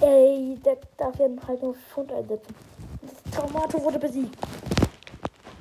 Ey, 0.00 0.58
der 0.64 0.78
darf 0.96 1.18
ja 1.18 1.28
halt 1.46 1.62
nur 1.62 1.74
Pfund 1.74 2.12
einsetzen. 2.12 2.54
Das 3.02 3.32
Traumato 3.32 3.82
wurde 3.82 3.98
besiegt. 3.98 4.36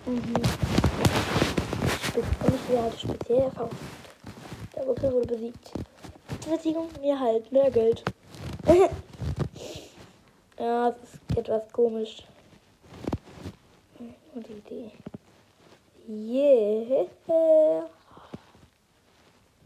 Mhm. 0.05 0.35
Und 2.15 2.55
ich 2.55 2.69
will 2.69 2.81
halt 2.81 2.99
speziell 2.99 3.43
erfahren. 3.43 3.69
Der 4.75 4.81
Buckel 4.83 5.11
wurde 5.13 5.27
besiegt. 5.27 5.71
Besiegung 6.49 6.89
mir 6.99 7.19
halt 7.19 7.51
mehr 7.51 7.69
Geld. 7.71 8.03
ja, 10.59 10.91
das 10.91 11.13
ist 11.13 11.37
etwas 11.37 11.71
komisch. 11.71 12.23
Die 14.33 14.53
Idee. 14.53 14.91
Yeah. 16.07 17.89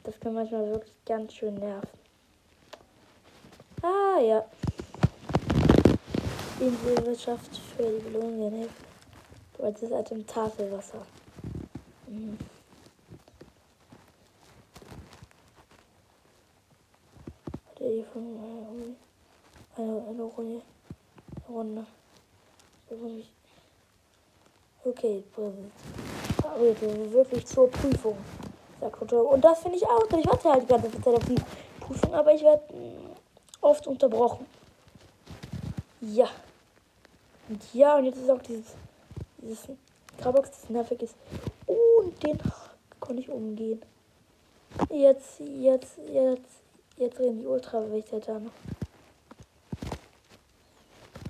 Das 0.04 0.20
kann 0.20 0.34
manchmal 0.34 0.70
wirklich 0.72 0.94
ganz 1.06 1.34
schön 1.34 1.56
nerven. 1.56 1.88
Ah 3.82 4.20
ja. 4.20 4.44
Inselwirtschaft 6.60 7.58
für 7.58 7.84
die 7.84 8.04
Belohnung 8.04 8.40
der 8.40 8.60
Hilfe. 8.60 8.74
Du 9.58 9.64
als 9.64 9.80
das 9.82 9.92
Item 9.92 10.26
Tafelwasser. 10.26 11.06
Mhm. 12.08 12.38
Eine, 19.78 20.06
eine 20.08 20.24
Runde. 20.24 20.62
Runde. 21.50 21.86
Okay, 24.88 25.24
aber 26.44 26.70
wirklich 27.12 27.48
zur 27.48 27.72
Prüfung. 27.72 28.16
Und 29.32 29.44
das 29.44 29.60
finde 29.60 29.78
ich 29.78 29.84
auch. 29.84 30.04
Ich 30.16 30.28
warte 30.28 30.50
halt 30.52 30.62
die 30.62 30.68
ganze 30.68 30.92
Zeit 30.92 31.16
auf 31.16 31.26
die 31.26 31.42
Prüfung, 31.80 32.14
aber 32.14 32.36
ich 32.36 32.44
werde 32.44 32.64
oft 33.62 33.88
unterbrochen. 33.88 34.46
Ja. 36.02 36.30
Und 37.50 37.74
ja, 37.74 37.98
und 37.98 38.06
jetzt 38.06 38.18
ist 38.20 38.30
auch 38.30 38.42
dieses, 38.44 38.76
dieses 39.40 39.70
Grabox, 40.20 40.52
das 40.52 40.70
nervig 40.70 41.02
ist. 41.02 41.16
Und 41.66 42.22
den 42.22 42.38
konnte 43.00 43.24
ich 43.24 43.30
umgehen. 43.30 43.82
Jetzt, 44.92 45.40
jetzt, 45.40 45.98
jetzt, 46.12 46.62
jetzt 46.98 47.18
drehen 47.18 47.40
die 47.40 47.48
Ultrawächter 47.48 48.20
dann. 48.20 48.52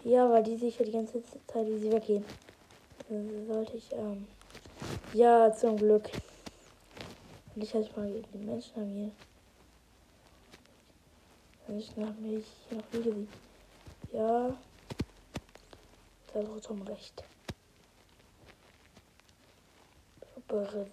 Ja, 0.03 0.29
weil 0.29 0.43
die 0.43 0.57
sicher 0.57 0.83
die 0.83 0.91
ganze 0.91 1.23
Zeit, 1.23 1.67
wie 1.67 1.79
sie 1.79 1.91
weggehen. 1.91 2.25
Sollte 3.07 3.77
ich, 3.77 3.91
ähm, 3.91 4.27
ja, 5.13 5.53
zum 5.53 5.77
Glück. 5.77 6.09
Und 7.55 7.63
ich 7.63 7.73
halt 7.73 7.95
mal 7.95 8.11
die 8.33 8.37
Menschen 8.37 8.75
haben 8.75 8.93
hier. 8.93 9.11
Menschen 11.67 12.05
haben 12.05 12.21
mich 12.21 12.45
hier 12.67 12.77
noch 12.77 12.91
nie 12.93 13.03
gesehen. 13.03 13.29
Ja. 14.11 14.57
Da 16.33 16.39
hat 16.39 16.63
Tom 16.63 16.81
recht. 16.81 17.23
Bericht. 20.47 20.89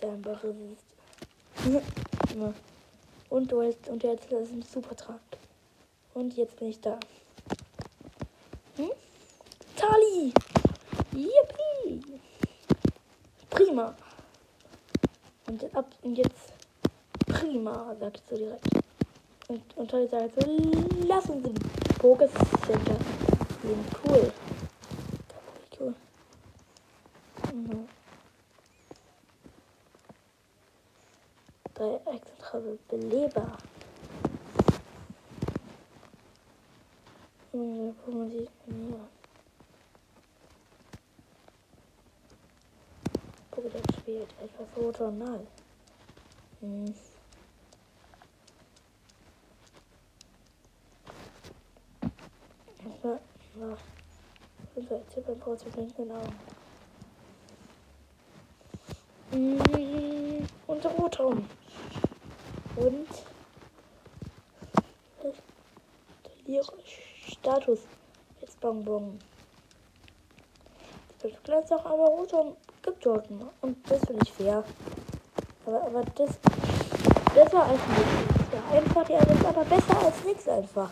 Sein 0.00 0.22
Bericht. 0.22 0.84
Und 3.28 3.50
du 3.50 3.62
hast, 3.62 3.88
und 3.88 4.04
Erzähler 4.04 4.40
ist 4.40 4.52
ein 4.52 4.62
Supertrank. 4.62 5.20
Und 6.14 6.36
jetzt 6.36 6.56
bin 6.56 6.68
ich 6.68 6.80
da. 6.80 6.98
Hm? 8.76 8.90
Tali! 9.82 10.32
Yippie! 11.12 12.20
Prima! 13.50 13.92
Und 15.48 15.74
ab 15.74 15.86
und 16.02 16.14
jetzt 16.14 16.52
prima, 17.26 17.92
sagt 17.98 18.18
ich 18.18 18.22
so 18.30 18.36
direkt. 18.36 18.64
Und, 19.48 19.76
und 19.76 19.92
heute 19.92 20.08
sagt 20.08 20.40
so, 20.40 20.46
lassen 21.04 21.42
Sie 21.42 21.52
die 21.52 21.94
Poké 21.98 22.28
Center 22.64 22.96
gehen. 23.62 23.84
Cool. 24.04 24.32
Cool. 25.76 25.94
Mhm. 27.52 27.88
Drei 31.74 32.00
extra 32.06 32.60
Beleber. 32.88 33.58
Und 37.50 37.96
gucken 38.04 38.30
wir 38.30 38.38
sich 38.38 38.48
ja. 38.68 39.08
Pokédex 43.52 43.84
etwas 44.62 44.76
Rotonal. 44.76 45.46
Hm. 46.60 46.94
Ja, 53.02 53.18
ja. 53.60 53.76
Unser 54.74 55.34
braucht 55.34 55.60
sich 55.60 55.74
nicht 55.76 55.96
genau. 55.96 56.22
Hm. 59.32 60.46
Und 60.66 60.86
Rotom. 60.86 61.48
Und 62.76 63.08
verliere 66.22 66.72
Status. 67.26 67.80
Jetzt 68.40 68.60
Bonbon. 68.60 69.18
Das 71.22 71.32
Glanz 71.44 71.70
auch 71.70 71.84
aber 71.84 72.06
Rotom 72.06 72.56
dort. 73.02 73.28
Und 73.60 73.90
das 73.90 74.00
finde 74.06 74.22
ich 74.24 74.32
fair. 74.32 74.64
Aber, 75.66 75.82
aber 75.82 76.02
das 76.14 76.30
besser 77.34 77.62
als 77.62 77.80
nichts. 77.88 78.52
Ja, 78.52 78.78
einfach 78.78 79.08
ja, 79.08 79.24
das 79.24 79.44
aber 79.44 79.64
besser 79.64 79.98
als 80.04 80.24
nichts 80.24 80.48
einfach. 80.48 80.90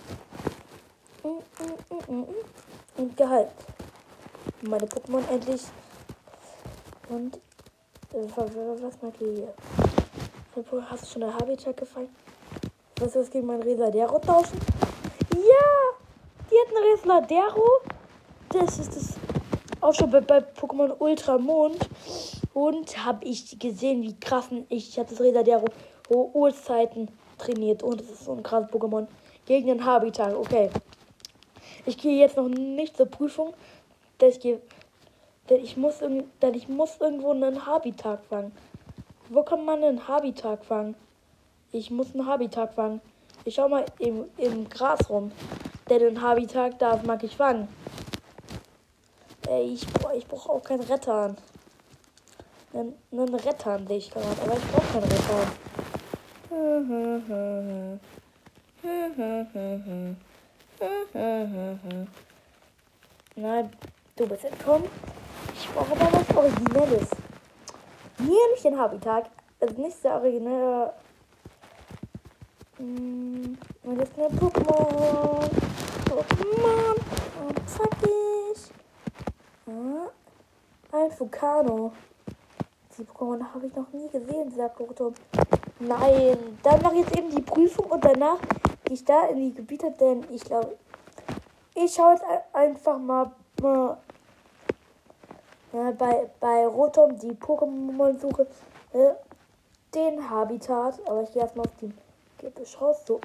Und 2.96 3.16
Gehalt. 3.16 3.48
Meine 4.62 4.86
Pokémon 4.86 5.22
endlich. 5.30 5.62
Und 7.08 7.36
äh, 8.12 8.80
was 8.82 9.02
mag 9.02 9.12
ich 9.20 9.36
hier? 9.36 9.54
Hast 10.90 11.02
du 11.04 11.06
schon 11.06 11.22
eine 11.22 11.34
Habitat 11.34 11.76
gefallen? 11.76 12.14
Was 12.98 13.16
ist 13.16 13.30
gegen 13.30 13.46
meinen 13.46 13.62
Resadero 13.62 14.18
tauschen? 14.18 14.58
Ja! 15.32 15.96
Die 16.50 16.56
hat 16.58 16.76
einen 16.76 16.84
Resadero. 16.92 17.80
Das 18.50 18.78
ist 18.78 18.94
das 18.94 19.09
auch 19.80 19.94
schon 19.94 20.10
bei, 20.10 20.20
bei 20.20 20.38
Pokémon 20.38 20.94
Ultramond. 20.98 21.88
Und 22.52 23.04
habe 23.04 23.24
ich 23.24 23.58
gesehen, 23.58 24.02
wie 24.02 24.18
krass 24.18 24.48
ich, 24.68 24.90
ich 24.90 24.98
habe 24.98 25.08
das 25.08 25.20
Resadero 25.20 25.66
Uhrzeiten 26.08 27.08
trainiert. 27.38 27.82
Und 27.82 28.00
es 28.00 28.10
ist 28.10 28.24
so 28.24 28.32
ein 28.32 28.42
krasses 28.42 28.70
Pokémon. 28.70 29.06
Gegen 29.46 29.68
den 29.68 29.84
Habitat. 29.84 30.34
Okay. 30.34 30.70
Ich 31.86 31.96
gehe 31.98 32.18
jetzt 32.18 32.36
noch 32.36 32.48
nicht 32.48 32.96
zur 32.96 33.06
Prüfung. 33.06 33.54
Denn 34.20 34.30
ich, 34.30 34.40
gehe, 34.40 34.60
denn 35.48 35.62
ich, 35.62 35.76
muss, 35.76 35.98
denn 35.98 36.54
ich 36.54 36.68
muss 36.68 36.98
irgendwo 37.00 37.30
einen 37.30 37.66
Habitat 37.66 38.24
fangen. 38.26 38.52
Wo 39.28 39.42
kann 39.42 39.64
man 39.64 39.82
einen 39.82 40.08
Habitat 40.08 40.64
fangen? 40.64 40.94
Ich 41.72 41.90
muss 41.90 42.14
einen 42.14 42.26
Habitat 42.26 42.74
fangen. 42.74 43.00
Ich 43.44 43.54
schau 43.54 43.68
mal 43.68 43.86
im, 43.98 44.24
im 44.36 44.68
Gras 44.68 45.08
rum. 45.08 45.32
Denn 45.88 46.00
den 46.00 46.20
Habitat 46.20 46.80
darf 46.82 47.04
mag 47.04 47.22
ich 47.22 47.36
fangen. 47.36 47.68
Ey, 49.50 49.72
ich, 49.72 49.84
ich 50.14 50.28
brauche 50.28 50.52
auch 50.52 50.62
keinen 50.62 50.82
Rettern. 50.82 51.36
Einen, 52.72 52.94
einen 53.10 53.34
Rettern 53.34 53.84
sehe 53.84 53.96
ich 53.96 54.08
gerade, 54.08 54.28
aber 54.44 54.56
ich 54.56 54.64
brauche 54.70 54.92
keinen 54.92 55.10
Rettern. 55.10 55.50
Nein, 63.34 63.70
du 64.14 64.28
bist 64.28 64.44
entkommen. 64.44 64.88
Ich 65.52 65.68
brauche 65.70 65.92
aber 65.94 66.12
was 66.12 66.36
Originelles. 66.36 67.08
Hier 68.18 68.50
nicht 68.52 68.64
den 68.64 68.78
Habitat. 68.78 69.30
Also 69.58 69.82
nicht 69.82 70.00
sehr 70.00 70.14
originell. 70.14 70.92
Hm, 72.76 73.58
und 73.82 73.98
jetzt 73.98 74.16
eine 74.16 74.28
Pokémon. 74.28 75.50
Pokémon. 76.08 76.94
Und 77.48 77.68
zackig. 77.68 78.39
Ja. 79.70 80.10
Ein 80.92 81.18
Vulcano. 81.18 81.92
Die 82.98 83.04
Pokémon 83.04 83.42
habe 83.54 83.66
ich 83.66 83.74
noch 83.76 83.92
nie 83.92 84.08
gesehen, 84.08 84.50
sagt 84.50 84.80
Rotom. 84.80 85.14
Nein, 85.78 86.58
dann 86.62 86.82
mache 86.82 86.96
ich 86.96 87.00
jetzt 87.02 87.16
eben 87.16 87.30
die 87.30 87.42
Prüfung 87.42 87.86
und 87.86 88.04
danach 88.04 88.38
gehe 88.84 88.94
ich 88.94 89.04
da 89.04 89.26
in 89.26 89.36
die 89.38 89.54
Gebiete, 89.54 89.92
denn 89.92 90.24
ich 90.30 90.42
glaube, 90.42 90.76
ich 91.74 91.94
schaue 91.94 92.14
jetzt 92.14 92.24
einfach 92.52 92.98
mal, 92.98 93.30
mal 93.62 93.96
ja, 95.72 95.92
bei, 95.92 96.28
bei 96.40 96.66
Rotom 96.66 97.16
die 97.18 97.32
Pokémon-Suche, 97.32 98.48
äh, 98.92 99.12
den 99.94 100.28
Habitat, 100.28 101.00
aber 101.06 101.22
ich 101.22 101.32
gehe 101.32 101.42
erstmal 101.42 101.66
auf 101.66 101.76
den 101.80 101.96
Gebüsch 102.38 102.80
raus, 102.80 103.02
so. 103.06 103.20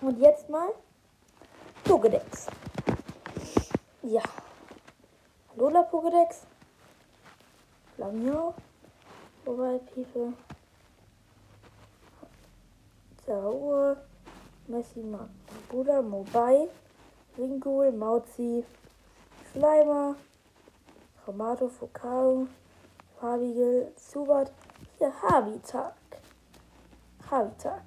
Und 0.00 0.20
jetzt 0.20 0.48
mal 0.48 0.68
Pokédex. 1.84 2.46
Ja. 4.02 4.22
Lola 5.58 5.82
Pokédex. 5.82 6.46
Lamio. 7.98 8.54
Wobei, 9.44 9.80
Piefe. 9.80 10.32
Zauber. 13.26 13.96
Messima. 14.68 15.28
Buddha, 15.68 16.00
Mobai. 16.00 16.68
Ringul, 17.36 17.90
Mauzi. 17.90 18.64
Schleimer. 19.50 20.14
Tomato, 21.24 21.68
Focaro. 21.68 22.46
Farbige, 23.18 23.90
Zubat. 23.96 24.52
Hier, 24.98 25.12
Habitat. 25.22 25.94
Habitat. 27.28 27.82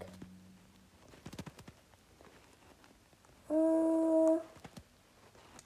Äh, 3.49 4.39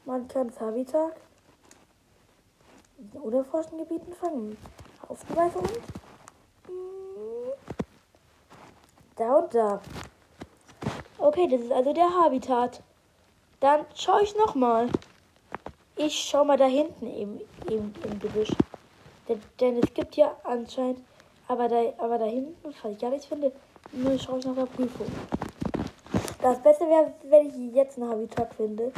man 0.06 0.28
kann 0.28 0.50
das 0.50 0.62
Habitat 0.62 1.25
in 3.14 3.22
unerforschten 3.22 3.78
Gebieten 3.78 4.14
fangen. 4.14 4.58
Haufenweise 5.08 5.58
und 5.60 5.70
hm, 6.68 7.54
da 9.16 9.36
und 9.36 9.54
da. 9.54 9.82
Okay, 11.18 11.48
das 11.48 11.62
ist 11.62 11.72
also 11.72 11.94
der 11.94 12.10
Habitat. 12.10 12.82
Dann 13.60 13.86
schaue 13.96 14.24
ich 14.24 14.36
nochmal. 14.36 14.90
Ich 15.96 16.14
schaue 16.14 16.46
mal 16.46 16.58
da 16.58 16.66
hinten 16.66 17.08
im, 17.08 17.42
im, 17.70 17.94
im 18.04 18.20
Gebüsch. 18.20 18.52
Denn, 19.28 19.42
denn, 19.60 19.78
es 19.78 19.94
gibt 19.94 20.16
ja 20.18 20.36
anscheinend, 20.44 21.00
aber 21.48 21.68
da, 21.68 21.82
aber 21.98 22.18
da 22.18 22.26
hinten, 22.26 22.74
falls 22.74 22.96
ich 22.96 23.02
gar 23.02 23.10
nichts 23.10 23.26
finde, 23.26 23.52
nur 23.92 24.20
schaue 24.20 24.40
ich 24.40 24.46
nach 24.46 24.56
der 24.56 24.66
Prüfung. 24.66 25.08
Das 26.42 26.62
Beste 26.62 26.86
wäre, 26.86 27.14
wenn 27.24 27.48
ich 27.48 27.74
jetzt 27.74 27.98
ein 27.98 28.08
Habitat 28.08 28.54
finde, 28.54 28.92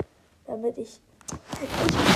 damit 0.46 0.78
ich, 0.78 1.00
ich 1.62 2.07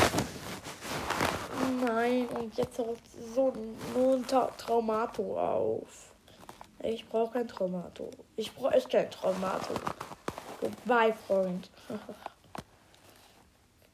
Nein, 1.84 2.28
und 2.28 2.56
jetzt 2.58 2.78
so 2.78 3.54
nur 3.96 4.16
ein 4.16 4.28
Ta 4.28 4.52
Traumato 4.58 5.40
auf. 5.40 6.14
Ich 6.84 7.08
brauche 7.08 7.34
kein 7.34 7.48
Traumato. 7.48 8.10
Ich 8.36 8.54
brauche 8.54 8.76
echt 8.76 8.90
kein 8.90 9.10
Traumato. 9.10 9.74
Goodbye, 10.60 11.14
Freund. 11.28 11.70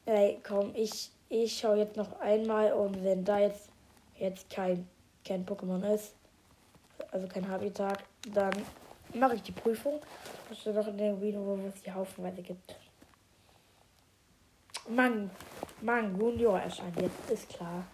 Ey, 0.06 0.38
komm, 0.46 0.72
ich, 0.74 1.10
ich 1.28 1.58
schaue 1.58 1.78
jetzt 1.78 1.96
noch 1.96 2.20
einmal 2.20 2.72
und 2.72 3.02
wenn 3.04 3.24
da 3.24 3.38
jetzt, 3.38 3.68
jetzt 4.18 4.50
kein, 4.50 4.86
kein 5.24 5.46
Pokémon 5.46 5.82
ist, 5.94 6.14
also 7.10 7.26
kein 7.26 7.48
Habitat, 7.48 8.00
dann 8.32 8.54
mache 9.14 9.36
ich 9.36 9.42
die 9.42 9.52
Prüfung. 9.52 10.00
Ist 10.50 10.66
noch 10.66 10.86
in 10.86 10.98
der 10.98 11.20
Video, 11.20 11.44
wo 11.44 11.58
es 11.74 11.82
die 11.82 11.92
Haufenweise 11.92 12.42
gibt. 12.42 12.74
Mann, 14.88 15.30
Mann, 15.82 16.18
Junior 16.18 16.58
erscheint 16.58 16.98
jetzt, 17.00 17.30
ist 17.30 17.48
klar. 17.48 17.84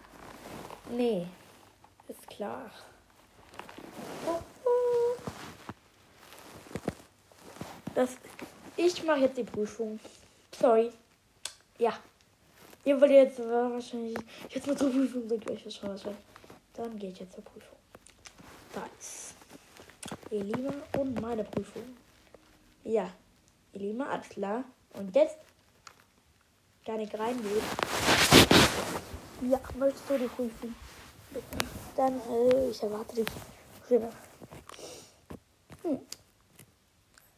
Nee, 0.90 1.26
ist 2.08 2.26
klar. 2.28 2.70
Das, 7.94 8.16
ich 8.76 9.04
mache 9.04 9.20
jetzt 9.20 9.36
die 9.36 9.44
Prüfung. 9.44 9.98
Sorry. 10.58 10.92
Ja. 11.78 11.92
Ihr 12.84 13.00
wollt 13.00 13.10
jetzt 13.10 13.38
wahrscheinlich 13.38 14.16
jetzt 14.50 14.66
mal 14.66 14.76
zur 14.76 14.90
Prüfung, 14.90 15.28
sagt 15.28 15.50
euch 15.50 15.64
das. 15.64 15.80
Dann 16.74 16.98
gehe 16.98 17.10
ich 17.10 17.18
jetzt 17.18 17.34
zur 17.34 17.44
Prüfung. 17.44 17.78
Da 18.72 18.84
ist 18.98 19.34
Elima 20.30 20.74
und 20.98 21.20
meine 21.20 21.44
Prüfung. 21.44 21.96
Ja, 22.84 23.10
Elima, 23.72 24.06
alles 24.10 24.28
klar. 24.28 24.64
Und 24.92 25.14
jetzt 25.16 25.38
gar 26.84 26.96
nicht 26.96 27.18
reingeht. 27.18 27.62
Ja, 29.42 29.60
möchtest 29.78 30.08
du 30.08 30.18
die 30.18 30.26
prüfen? 30.26 30.76
Dann, 31.96 32.20
äh, 32.30 32.70
ich 32.70 32.82
erwarte 32.82 33.14
dich. 33.16 33.26
Rüber. 33.90 34.10
Hm. 35.82 36.00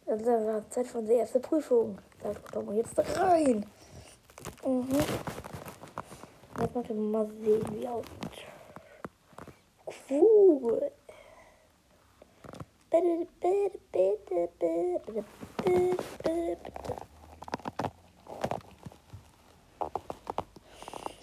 Ist 0.06 0.26
es 0.26 0.68
Zeit 0.70 0.86
für 0.86 0.98
unsere 0.98 1.18
erste 1.18 1.40
Prüfung. 1.40 1.98
Da 2.22 2.32
kommen 2.52 2.68
wir 2.68 2.76
jetzt 2.76 2.98
rein. 3.18 3.66
Mhm. 4.64 4.88
Jetzt 6.60 6.74
machen 6.74 6.88
wir 6.88 6.94
mal 6.94 7.26
sehen, 7.42 7.64
wie 7.72 7.88
aussieht. 7.88 8.46
Cool. 10.08 10.90
Bitte, 12.90 13.26
bitte, 13.40 13.78
bitte, 13.92 14.48
bitte, 14.58 15.24
bitte, 15.62 15.96
bitte, 16.22 16.56
bitte. 16.62 16.96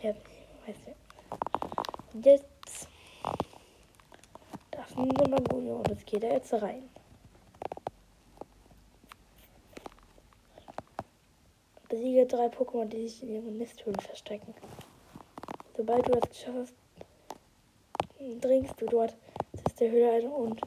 Ja, 0.03 0.09
weiß 0.67 0.77
nicht. 0.86 0.97
Und 1.29 2.03
jetzt 2.21 2.88
darf 4.71 4.95
nur 4.95 5.28
Magonia 5.28 5.73
und 5.73 5.89
es 5.89 6.06
geht 6.06 6.23
da 6.23 6.28
jetzt 6.28 6.54
rein. 6.54 6.89
Besiege 11.89 12.26
drei 12.26 12.47
Pokémon, 12.47 12.86
die 12.86 13.08
sich 13.08 13.23
in 13.23 13.30
ihren 13.30 13.58
Nisthöhlen 13.58 13.99
verstecken. 13.99 14.54
Sobald 15.76 16.08
du 16.08 16.12
das 16.12 16.30
geschafft 16.30 16.58
hast, 16.58 16.73
dringst 18.41 18.80
du 18.82 18.86
dort 18.86 19.15
ist 19.65 19.80
der 19.80 19.91
Höhle 19.91 20.12
ein 20.12 20.28
und, 20.28 20.62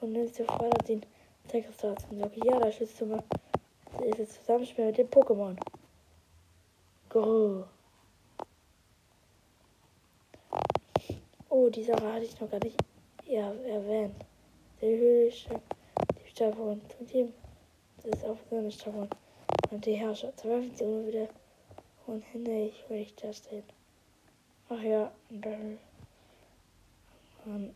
und 0.00 0.12
nimmst 0.12 0.38
dir 0.38 0.46
vor 0.46 0.70
den 0.88 1.04
Zeitkristall 1.48 1.96
zum 1.98 2.18
Sog. 2.18 2.32
Ja, 2.44 2.58
da 2.58 2.70
schützt 2.72 3.00
du 3.00 3.06
mal. 3.06 3.22
Das 3.98 4.06
ist 4.06 4.18
das 4.20 4.40
Zusammenspiel 4.40 4.86
mit 4.86 4.98
dem 4.98 5.08
Pokémon. 5.08 5.56
Grrr. 7.08 7.68
Oh, 11.56 11.70
die 11.70 11.84
Sache 11.84 12.12
hatte 12.12 12.24
ich 12.24 12.40
noch 12.40 12.50
gar 12.50 12.58
nicht 12.64 12.76
ja, 13.28 13.52
erwähnt. 13.52 14.16
Der 14.80 14.98
höchste 14.98 15.60
Diebstahl 16.18 16.52
Team. 17.06 17.32
Das 18.02 18.06
ist 18.06 18.24
auch 18.24 18.36
eine 18.50 18.72
Staffel 18.72 19.08
und 19.70 19.86
die 19.86 19.92
Herrscher. 19.92 20.36
Zwei 20.36 20.58
Funktionen 20.58 21.06
wieder 21.06 21.28
und 22.08 22.24
hinter 22.32 22.50
ich 22.50 22.84
will 22.88 23.02
ich 23.02 23.14
das 23.14 23.44
sehen. 23.44 23.62
Ach 24.68 24.82
ja, 24.82 25.12
und 25.30 25.46
dann. 25.46 25.78
Und, 27.44 27.74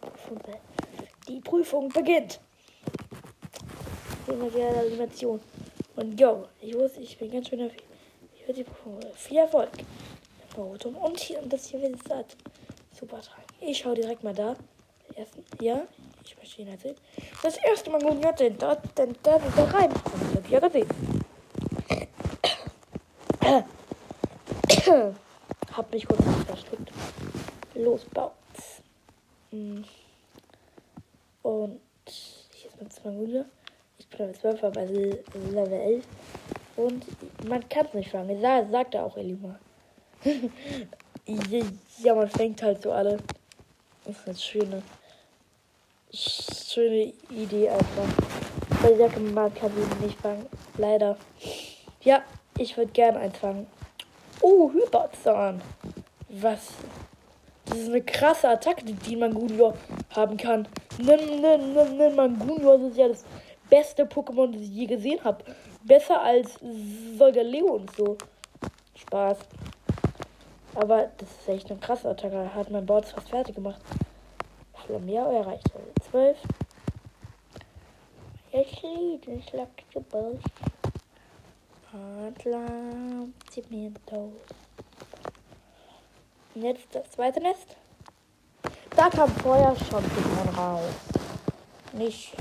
Prüfung. 0.00 0.40
Die 1.28 1.40
Prüfung 1.40 1.88
beginnt 1.90 2.40
wieder 4.28 4.80
Animation. 4.80 5.40
Und 5.96 6.20
yo, 6.20 6.46
ich 6.60 6.74
wusste, 6.74 7.00
ich 7.00 7.16
bin 7.18 7.30
ganz 7.30 7.48
schön 7.48 7.60
happy. 7.60 7.82
Ich 8.34 8.42
würde 8.42 8.54
die 8.54 8.64
Prüfung. 8.64 9.00
Viel 9.14 9.38
Erfolg. 9.38 9.70
Und 10.56 11.20
hier, 11.20 11.42
und 11.42 11.52
das 11.52 11.66
hier 11.66 11.82
wird 11.82 11.96
es 11.96 12.02
Super 12.98 13.20
tragen. 13.20 13.42
Ich 13.60 13.78
schaue 13.78 13.94
direkt 13.94 14.24
mal 14.24 14.34
da. 14.34 14.56
Ersten, 15.14 15.44
ja, 15.60 15.82
ich 16.24 16.36
möchte 16.38 16.62
ihn 16.62 16.68
erzählen. 16.68 16.96
Das 17.42 17.56
erste 17.58 17.90
Mal 17.90 18.00
gut 18.00 18.40
denn 18.40 18.56
da, 18.58 18.74
denn 18.96 19.14
da 19.22 19.42
wird 19.42 19.56
er 19.56 19.74
rein. 19.74 19.90
Das 19.90 20.12
habe 20.12 20.42
ich 20.44 20.50
ja 20.50 20.60
gesehen. 20.60 20.88
Hab 25.72 25.92
mich 25.92 26.06
kurz 26.06 26.22
verschluckt. 26.46 26.90
Los, 27.74 28.04
Bautz. 28.06 28.82
Hm. 29.50 29.84
Und 31.42 31.80
hier 32.06 32.70
ist 32.70 32.80
mein 32.80 32.90
Zwangulia. 32.90 33.44
Ich 34.10 34.16
bin 34.16 34.26
Level 34.26 34.40
12, 34.40 34.64
aber 34.64 34.84
Level 34.84 35.72
11. 35.72 36.04
Und 36.76 37.04
man 37.48 37.68
kann 37.68 37.86
es 37.86 37.94
nicht 37.94 38.10
fangen. 38.10 38.40
Das 38.40 38.70
sagt 38.70 38.94
er 38.94 39.04
auch 39.04 39.16
Elima. 39.16 39.58
Ja, 41.98 42.14
man 42.14 42.28
fängt 42.28 42.62
halt 42.62 42.82
so 42.82 42.92
alle. 42.92 43.18
Das 44.04 44.16
ist 44.16 44.26
eine 44.28 44.36
schöne, 44.36 44.82
schöne 46.12 47.12
Idee 47.30 47.68
einfach. 47.68 48.08
Bei 48.80 48.92
der 48.92 49.18
man 49.18 49.52
kann 49.52 49.72
sie 49.74 50.04
nicht 50.04 50.20
fangen. 50.20 50.46
Leider. 50.78 51.16
Ja, 52.02 52.22
ich 52.58 52.76
würde 52.76 52.92
gerne 52.92 53.18
einfangen. 53.18 53.66
Oh, 54.40 54.70
Hyperzahn. 54.70 55.60
Was? 56.28 56.68
Das 57.64 57.78
ist 57.78 57.88
eine 57.88 58.02
krasse 58.02 58.48
Attacke, 58.48 58.84
die 58.84 59.16
Mangunior 59.16 59.74
haben 60.10 60.36
kann. 60.36 60.68
Nimm, 60.98 61.40
nimm, 61.40 61.74
nimm, 61.74 61.96
nimm 61.96 62.14
Mangunior 62.14 62.80
ist 62.82 62.96
ja 62.96 63.08
das 63.08 63.24
beste 63.68 64.04
Pokémon, 64.04 64.52
das 64.52 64.62
ich 64.62 64.70
je 64.70 64.86
gesehen 64.86 65.22
habe. 65.24 65.44
Besser 65.84 66.20
als 66.20 66.58
Solgaleo 67.18 67.74
und 67.74 67.94
so. 67.96 68.16
Spaß. 68.96 69.38
Aber 70.74 71.10
das 71.16 71.28
ist 71.30 71.48
echt 71.48 71.70
eine 71.70 71.80
krasse 71.80 72.08
Attacke. 72.10 72.54
Hat 72.54 72.70
mein 72.70 72.84
Board 72.84 73.06
fast 73.06 73.28
fertig 73.28 73.54
gemacht. 73.54 73.80
Flamia 74.84 75.30
erreicht. 75.30 75.70
12. 76.10 76.36
Ich 78.52 78.82
liebe 78.82 79.26
den 79.26 79.42
Schlaggeball. 79.42 80.38
Adler, 81.92 83.26
zieht 83.50 83.70
mir 83.70 83.92
Tod. 84.06 84.32
Und 86.54 86.62
jetzt 86.62 86.86
das 86.92 87.10
zweite 87.10 87.40
Nest. 87.40 87.76
Da 88.94 89.08
kam 89.08 89.28
vorher 89.28 89.74
schon 89.76 90.04
Pokémon 90.04 90.56
raus. 90.56 90.94
Nicht. 91.92 92.34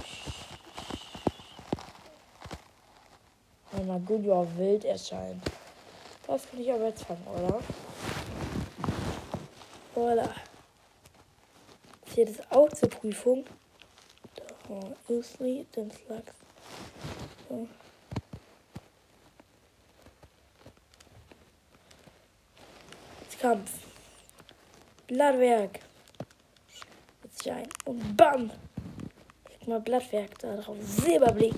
Gut 4.06 4.26
ja 4.26 4.46
wild 4.58 4.86
erscheint. 4.86 5.44
Das 6.28 6.50
kann 6.50 6.60
ich 6.60 6.72
aber 6.72 6.88
jetzt 6.88 7.04
fangen, 7.04 7.26
oder? 7.28 7.60
Voila. 9.94 10.30
Hier 12.14 12.26
das 12.26 12.52
auch 12.52 12.70
zur 12.70 12.90
Prüfung. 12.90 13.46
Da, 14.36 15.14
Usli, 15.14 15.66
den 15.76 15.92
Slugs. 15.92 16.34
So. 17.48 17.68
Kampf. 23.46 23.72
Blattwerk. 25.06 25.80
Jetzt 27.24 27.44
hier 27.44 27.58
ein. 27.58 27.68
Und 27.86 28.18
bam! 28.18 28.50
Krieg 29.44 29.68
mal 29.68 29.80
Blattwerk 29.82 30.40
da 30.40 30.56
drauf. 30.56 30.76
Silberblick. 30.82 31.54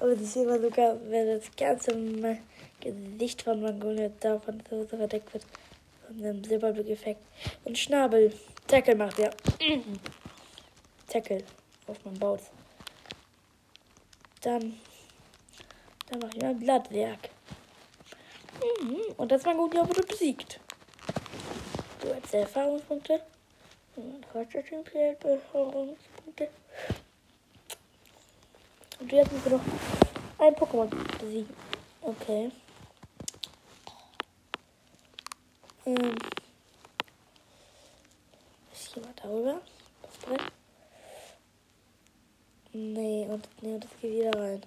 Ist 0.00 0.36
immer 0.36 0.60
sogar, 0.60 0.96
wenn 1.10 1.26
das 1.26 1.44
ganze 1.56 1.92
Gesicht 2.80 3.42
von 3.42 3.60
Mangolia 3.60 4.10
davon 4.20 4.62
so 4.70 4.84
verdeckt 4.84 5.32
wird. 5.34 5.44
Von 6.06 6.18
dem 6.18 6.44
Silberblick-Effekt. 6.44 7.20
Und 7.64 7.76
Schnabel. 7.76 8.32
Tackle 8.66 8.94
macht 8.94 9.18
er. 9.18 9.30
Tackle. 11.08 11.42
Auf 11.86 12.04
meinem 12.04 12.18
Baut. 12.18 12.40
Dann. 14.42 14.78
Dann 16.08 16.20
mache 16.20 16.30
ich 16.36 16.42
mal 16.42 16.54
Blattwerk. 16.54 17.30
Mhm. 18.80 19.00
Und 19.16 19.32
das 19.32 19.44
ja, 19.74 19.88
wurde 19.88 20.02
besiegt. 20.02 20.60
Du 22.00 22.14
hast 22.14 22.32
Erfahrungspunkte. 22.32 23.20
Und 23.96 24.24
Erfahrungspunkte. 25.28 26.48
Und 29.00 29.12
jetzt 29.12 29.32
müssen 29.32 29.50
wir 29.50 29.58
noch 29.58 29.64
ein 30.38 30.54
Pokémon 30.54 31.18
besiegen. 31.18 31.54
Okay. 32.00 32.50
Ähm. 35.86 36.14
Ist 38.72 38.94
jemand 38.94 39.18
darüber? 39.22 39.60
Das 40.02 40.16
Brett? 40.18 40.42
Nee, 42.72 43.26
und, 43.28 43.48
nee, 43.62 43.74
und 43.74 43.84
das 43.84 43.90
geht 44.00 44.12
wieder 44.12 44.38
rein. 44.38 44.62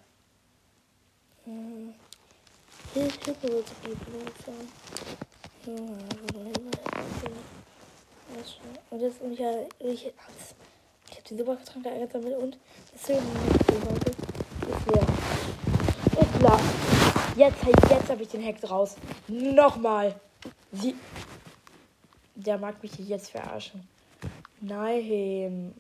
Mhm. 1.45 1.93
Hilfe 2.93 3.19
zu 3.19 3.33
geben. 3.33 4.01
Und 8.89 8.99
jetzt 8.99 9.19
bin 9.19 9.33
ich 9.33 9.39
ja. 9.39 9.51
Ich, 9.79 10.07
ich 10.07 11.17
habe 11.17 11.23
die 11.29 11.37
Supergetränke 11.37 11.89
eingesammelt 11.89 12.37
und 12.37 12.57
deswegen 12.93 13.19
ist 13.19 13.69
leer. 13.69 14.20
Ist 14.87 16.39
klar. 16.39 16.59
Jetzt, 17.35 17.63
jetzt 17.65 18.09
habe 18.09 18.23
ich 18.23 18.29
den 18.29 18.41
Hex 18.41 18.69
raus. 18.69 18.95
Nochmal. 19.27 20.19
Sie. 20.71 20.95
Der 22.35 22.57
mag 22.57 22.81
mich 22.81 22.97
jetzt 22.99 23.31
verarschen. 23.31 23.87
Nein. 24.59 25.73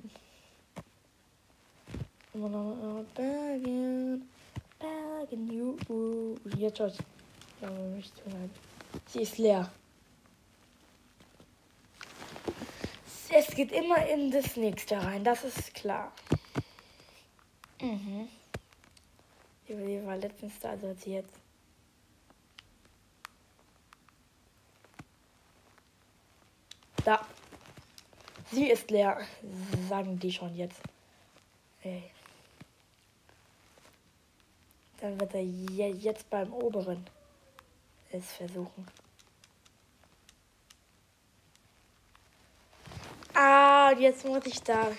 Bergen. 3.15 4.29
Bergen, 4.79 5.51
juhu. 5.51 6.35
Jetzt 6.57 6.77
schaut 6.77 6.93
ja, 7.61 7.69
mich 7.69 8.13
zu. 8.13 8.21
Sie 9.07 9.21
ist 9.21 9.37
leer. 9.37 9.71
Es 13.29 13.55
geht 13.55 13.71
immer 13.71 14.05
in 14.07 14.31
das 14.31 14.57
nächste 14.57 15.01
rein, 15.01 15.23
das 15.23 15.43
ist 15.43 15.73
klar. 15.73 16.11
Mhm. 17.81 18.27
Die 19.71 20.05
war 20.05 20.17
letztens 20.17 20.53
also 20.65 20.93
sie 20.93 21.13
jetzt. 21.13 21.33
Da. 27.05 27.25
Sie 28.51 28.69
ist 28.69 28.91
leer, 28.91 29.21
sagen 29.87 30.19
die 30.19 30.31
schon 30.31 30.53
jetzt. 30.55 30.81
Ey. 31.83 32.11
Dann 34.99 35.19
wird 35.19 35.33
er 35.33 35.41
jetzt 35.41 36.29
beim 36.29 36.51
oberen 36.51 37.07
es 38.11 38.33
versuchen. 38.33 38.85
Ah, 43.33 43.93
jetzt 43.97 44.25
muss 44.25 44.45
ich 44.45 44.61
da 44.61 44.91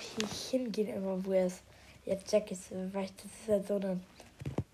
hingehen, 0.50 0.88
immer 0.88 1.22
wo 1.24 1.32
er 1.32 1.46
ist. 1.46 1.62
Jetzt 2.04 2.28
check 2.28 2.50
ich 2.50 2.58
weil 2.70 3.06
das 3.06 3.26
ist 3.26 3.48
halt 3.48 3.66
so 3.68 3.76
eine 3.76 4.00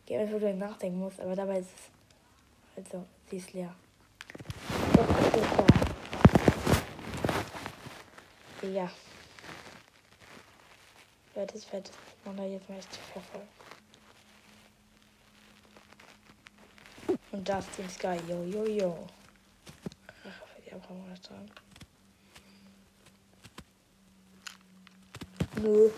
Game, 0.09 0.33
wo 0.33 0.39
du 0.39 0.55
nachdenken 0.55 1.01
musst, 1.01 1.21
aber 1.21 1.37
dabei 1.37 1.59
ist 1.59 1.69
es. 1.69 2.83
Also, 2.83 3.05
sie 3.29 3.37
ist 3.37 3.53
leer. 3.53 3.75
Doch, 4.95 5.07
ist 5.21 5.37
leer. 8.63 8.73
Ja. 8.73 8.91
Es 11.55 11.65
fertig. 11.65 11.93
Und 12.25 12.39
da 12.39 12.45
jetzt 12.45 12.71
möchte 12.71 12.89
ich 12.91 13.13
verfolgen. 13.13 13.49
Und 17.31 17.47
das 17.47 17.69
Team 17.73 17.89
Sky. 17.91 18.19
Yo, 18.27 18.45
yo, 18.45 18.65
yo. 18.65 19.07
Ach, 20.25 20.41
die 20.65 20.73
Abhauen 20.73 21.15
dran. 21.23 21.51
Nö. 25.63 25.91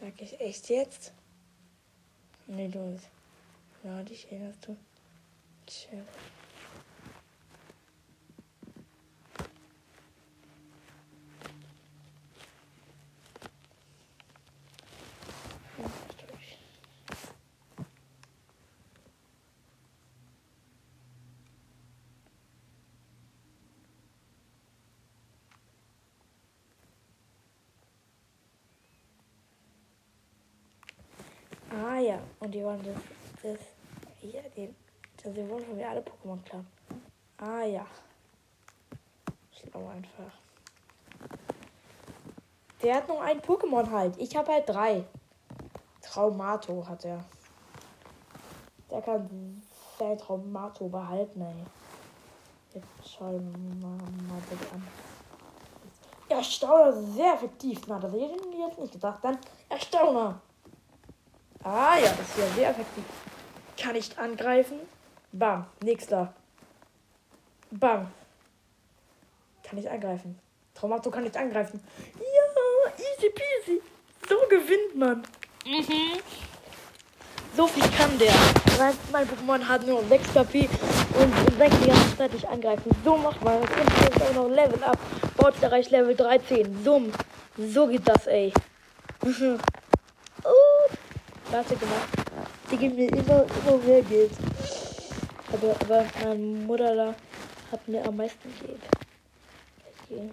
Sag 0.00 0.20
ich 0.20 0.38
echt 0.38 0.68
jetzt? 0.68 1.12
Nee, 2.54 2.68
du. 2.68 3.00
Ja, 3.82 4.02
dich 4.02 4.30
erinnerst 4.30 4.66
du. 4.66 4.76
Chill. 5.66 6.04
ja. 32.02 32.20
Und 32.40 32.41
die 32.52 32.62
wollen 32.62 32.82
das. 32.82 32.94
das 33.42 33.60
hier, 34.20 34.42
die, 34.56 34.72
das, 35.16 35.32
die 35.32 35.48
wollen 35.48 35.64
von 35.64 35.76
mir 35.76 35.88
alle 35.88 36.00
Pokémon 36.00 36.42
klauen. 36.44 36.66
Ah 37.38 37.64
ja. 37.64 37.86
Schlau 39.50 39.88
einfach. 39.88 40.32
Der 42.82 42.96
hat 42.96 43.08
noch 43.08 43.20
ein 43.20 43.40
Pokémon 43.40 43.90
halt. 43.90 44.16
Ich 44.18 44.36
habe 44.36 44.52
halt 44.52 44.68
drei. 44.68 45.04
Traumato 46.00 46.86
hat 46.86 47.04
er. 47.04 47.24
Der 48.90 49.00
kann 49.00 49.62
sein 49.98 50.18
Traumato 50.18 50.88
behalten, 50.88 51.40
ey. 51.40 51.64
Jetzt 52.74 53.16
schauen 53.16 53.52
wir 53.80 53.86
mal 53.86 54.42
bitte 54.48 54.74
an. 54.74 54.86
Erstauner, 56.28 56.92
sehr 56.92 57.34
effektiv. 57.34 57.80
Na, 57.86 57.98
das 57.98 58.12
hätte 58.12 58.48
ich 58.50 58.58
jetzt 58.58 58.78
nicht 58.78 58.92
gedacht. 58.92 59.22
Dann 59.22 59.38
Erstauner. 59.68 60.40
Ah 61.64 61.96
ja, 61.96 62.10
das 62.10 62.28
ist 62.28 62.38
ja 62.38 62.46
sehr 62.54 62.70
effektiv. 62.70 63.04
Kann 63.80 63.94
ich 63.94 64.18
angreifen. 64.18 64.80
Bam, 65.32 65.66
nächster. 65.82 66.32
Bam. 67.70 68.10
Kann 69.62 69.78
ich 69.78 69.88
angreifen. 69.88 70.38
Traumato 70.74 71.10
kann 71.10 71.24
ich 71.24 71.38
angreifen. 71.38 71.80
Ja, 72.18 72.92
easy 72.96 73.30
peasy. 73.30 73.80
So 74.28 74.36
gewinnt 74.48 74.96
man. 74.96 75.22
Mhm. 75.64 76.20
So 77.56 77.66
viel 77.66 77.88
kann 77.90 78.18
der. 78.18 78.32
Mein, 78.78 78.94
mein 79.12 79.28
Pokémon 79.28 79.68
hat 79.68 79.86
nur 79.86 80.02
6 80.04 80.32
KP 80.32 80.68
und 81.14 81.58
senkt 81.58 81.84
die 81.84 81.88
ganze 81.88 82.16
Zeit 82.16 82.32
nicht 82.32 82.48
angreifen. 82.48 82.90
So 83.04 83.16
macht 83.16 83.42
man 83.44 83.60
das. 83.60 83.70
Und 83.70 84.00
jetzt 84.00 84.22
auch 84.22 84.34
noch 84.34 84.48
Level 84.48 84.82
up. 84.82 84.98
Baut 85.36 85.62
erreicht 85.62 85.90
Level 85.90 86.16
13. 86.16 86.82
So, 86.82 87.02
so 87.58 87.86
geht 87.86 88.08
das, 88.08 88.26
ey. 88.26 88.52
uh, 89.24 89.30
Warte 91.52 91.76
gemacht. 91.76 92.08
Die 92.70 92.78
geben 92.78 92.96
mir 92.96 93.12
immer, 93.12 93.44
immer 93.44 93.76
mehr 93.76 94.00
Geld. 94.00 94.32
Aber, 95.52 95.76
aber 95.82 96.06
meine 96.24 96.36
Mutter 96.36 96.96
da 96.96 97.14
hat 97.70 97.86
mir 97.86 98.02
am 98.06 98.16
meisten 98.16 98.50
Geld. 98.58 98.80
Okay. 100.08 100.30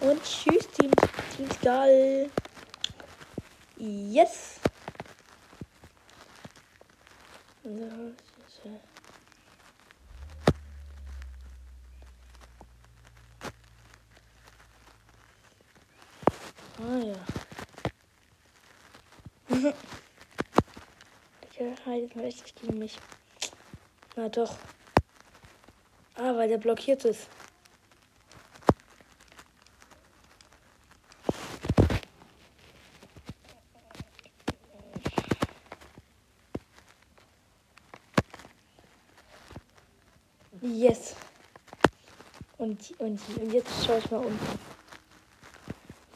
Und 0.00 0.22
tschüss, 0.22 0.68
Team, 0.68 0.92
Team 1.36 1.50
Skull. 1.50 2.30
Yes. 3.76 4.60
Ah 16.78 16.98
ja. 16.98 17.14
Der 21.58 21.86
heilt 21.86 22.16
richtig 22.16 22.56
gegen 22.56 22.78
mich. 22.78 22.98
Na 24.16 24.28
doch. 24.28 24.56
Ah, 26.16 26.34
weil 26.34 26.48
der 26.48 26.58
blockiert 26.58 27.04
ist. 27.04 27.28
Yes. 40.60 41.14
Und, 42.58 42.98
und, 42.98 43.20
und 43.38 43.52
jetzt 43.52 43.84
schaue 43.84 43.98
ich 43.98 44.10
mal 44.10 44.24
unten. 44.24 44.73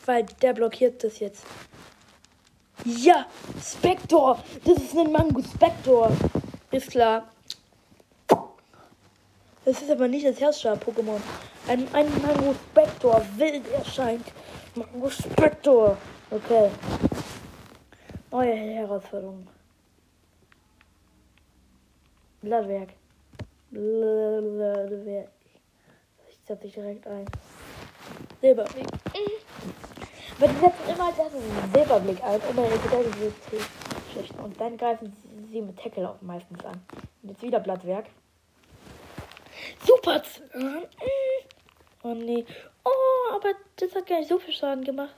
Weil 0.09 0.25
der 0.41 0.55
blockiert 0.55 1.05
das 1.05 1.19
jetzt. 1.19 1.45
Ja, 2.87 3.27
Spector. 3.63 4.43
Das 4.65 4.79
ist 4.79 4.97
ein 4.97 5.13
Mango 5.13 5.43
Spector. 5.43 6.11
Ist 6.71 6.93
klar. 6.93 7.29
Das 9.67 9.83
ist 9.83 9.91
aber 9.91 10.09
nicht 10.09 10.27
das 10.27 10.41
Herrscher-Pokémon. 10.41 11.21
Ein, 11.67 11.87
ein 11.93 12.07
Mango 12.23 12.55
Spector 12.55 13.23
wild 13.37 13.69
erscheint. 13.71 14.25
Mango 14.75 15.11
Spector. 15.11 15.99
Okay. 16.31 16.71
Neue 18.31 18.55
Herausforderung. 18.55 19.47
Blattwerk. 22.41 22.95
Blattwerk. 23.71 25.29
Ich 26.31 26.39
setze 26.47 26.63
dich 26.63 26.73
direkt 26.73 27.07
ein. 27.07 27.27
Silberweg. 28.41 28.87
Aber 30.39 30.49
die 30.49 30.61
setzen 30.61 30.89
immer 30.89 31.13
das 31.17 31.33
Silberblick 31.75 32.23
ein, 32.23 32.41
um 32.49 32.59
ihre 32.59 33.33
schlichten. 34.13 34.39
Und 34.41 34.61
dann 34.61 34.77
greifen 34.77 35.17
sie 35.51 35.61
mit 35.61 35.79
Tackle 35.79 36.09
auch 36.09 36.21
meistens 36.21 36.65
an. 36.65 36.81
Und 37.23 37.31
jetzt 37.31 37.43
wieder 37.43 37.59
Blattwerk. 37.59 38.07
Super! 39.85 40.23
Oh 42.05 42.15
nee. 42.15 42.45
Oh, 42.85 43.35
aber 43.35 43.51
das 43.77 43.95
hat 43.95 44.07
gar 44.07 44.21
nicht 44.21 44.29
so 44.29 44.39
viel 44.39 44.55
Schaden 44.55 44.85
gemacht. 44.85 45.15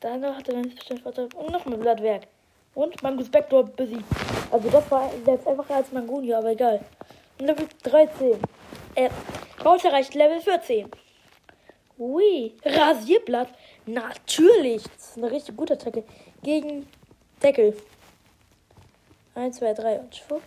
Dann 0.00 0.22
hat 0.24 0.46
er 0.48 0.54
ganz 0.54 0.74
bestimmt 0.74 1.00
Vorteil. 1.00 1.28
Und 1.34 1.50
noch 1.50 1.64
ein 1.64 1.80
Blattwerk. 1.80 2.26
Und 2.74 3.02
Mangus 3.02 3.30
Backdoor 3.30 3.64
besiegt. 3.64 4.04
Also 4.50 4.68
das 4.68 4.90
war 4.90 5.10
selbst 5.24 5.46
einfacher 5.46 5.76
als 5.76 5.92
Mangunia, 5.92 6.38
aber 6.38 6.50
egal. 6.50 6.84
Level 7.38 7.66
13. 7.82 8.38
Äh, 8.94 9.10
Baut 9.62 9.84
erreicht 9.84 10.14
Level 10.14 10.40
14. 10.40 10.90
Ui, 11.98 12.52
Rasierblatt. 12.64 13.48
Natürlich. 13.86 14.82
Das 14.84 15.10
ist 15.10 15.18
eine 15.18 15.30
richtig 15.30 15.56
gute 15.56 15.74
Attacke. 15.74 16.04
Gegen 16.42 16.86
Deckel. 17.42 17.76
1, 19.34 19.56
2, 19.56 19.74
3 19.74 19.98
und 20.00 20.14
schwupp. 20.14 20.42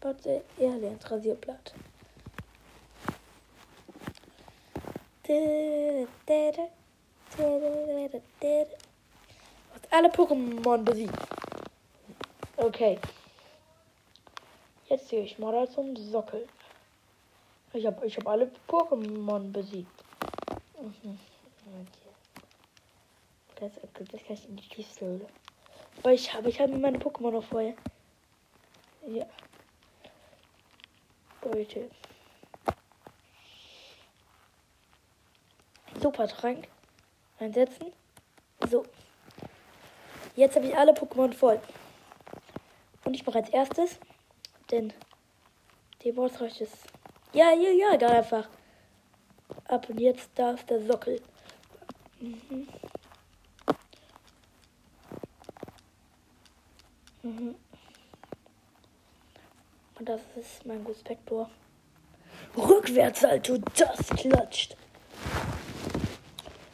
Warte, 0.00 0.42
er 0.58 0.76
lernt 0.78 1.10
Rasierblatt. 1.10 1.74
Hat 9.74 9.92
alle 9.92 10.08
Pokémon 10.08 10.78
besiegt. 10.78 11.14
Okay. 12.56 12.98
Jetzt 14.88 15.08
gehe 15.10 15.22
ich 15.22 15.38
mal 15.38 15.68
zum 15.70 15.94
Sockel. 15.96 16.48
Ich 17.72 17.86
habe 17.86 18.04
ich 18.04 18.16
hab 18.16 18.26
alle 18.26 18.50
Pokémon 18.66 19.52
besiegt. 19.52 20.04
Mhm. 20.80 21.29
Das, 23.60 23.72
das 24.10 24.24
kann 24.24 24.34
ich 24.34 24.48
in 24.48 24.56
die 24.56 24.68
Kiste. 24.68 25.20
Aber 25.98 26.12
ich 26.12 26.32
habe 26.32 26.48
ich 26.48 26.58
habe 26.60 26.76
meine 26.78 26.98
Pokémon 26.98 27.30
noch 27.30 27.44
vorher. 27.44 27.74
Ja. 29.06 29.26
Leute. 31.42 31.90
Super 36.00 36.26
Trank. 36.26 36.68
Einsetzen. 37.38 37.92
So. 38.70 38.86
Jetzt 40.36 40.56
habe 40.56 40.66
ich 40.66 40.76
alle 40.76 40.92
Pokémon 40.92 41.32
voll. 41.34 41.60
Und 43.04 43.14
ich 43.14 43.26
mache 43.26 43.38
als 43.38 43.50
erstes 43.50 43.98
den. 44.70 44.92
Die 46.02 46.12
Bossreich 46.12 46.62
ist. 46.62 46.78
Ja, 47.34 47.52
ja, 47.52 47.70
ja, 47.70 47.96
da 47.98 48.08
einfach. 48.08 48.48
Ab 49.66 49.88
und 49.90 50.00
jetzt 50.00 50.30
da 50.34 50.52
ist 50.52 50.68
der 50.70 50.80
Sockel. 50.86 51.20
Mhm. 52.20 52.66
Mhm. 57.30 57.54
Und 59.98 60.08
das 60.08 60.20
ist 60.36 60.66
mein 60.66 60.82
Guspektor. 60.82 61.48
Rückwärtssalto, 62.56 63.58
das 63.76 64.08
klatscht. 64.08 64.76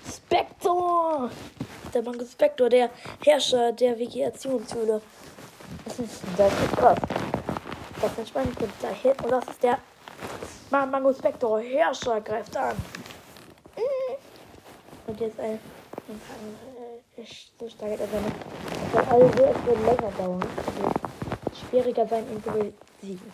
Spektor! 0.09 1.31
Der 1.93 2.03
Mango 2.03 2.25
Spektor, 2.25 2.69
der 2.69 2.91
Herrscher 3.25 3.73
der 3.73 3.99
Vegetationshöhle. 3.99 5.03
Das 5.85 5.99
ist 5.99 6.23
das 6.37 6.53
ist 6.53 6.77
krass. 6.77 6.99
Das 8.01 8.13
ist 8.13 8.19
ein 8.19 8.27
Schweinekunstler. 8.27 8.91
Und 9.25 9.31
das 9.31 9.45
ist 9.49 9.63
der 9.63 9.79
Mango 10.71 11.13
Spektor. 11.13 11.61
Herrscher 11.61 12.21
greift 12.21 12.57
an. 12.57 12.77
Und 15.07 15.21
jetzt 15.21 15.39
ein. 15.39 15.59
So 17.59 17.69
stark 17.69 17.99
er 17.99 18.07
seine. 18.07 19.11
Also 19.11 19.27
es 19.27 19.37
wird 19.67 19.87
länger 19.87 20.13
dauern. 20.17 20.45
Schwieriger 21.55 22.07
sein, 22.07 22.25
ihn 22.31 22.43
zu 22.43 22.51
besiegen. 23.01 23.33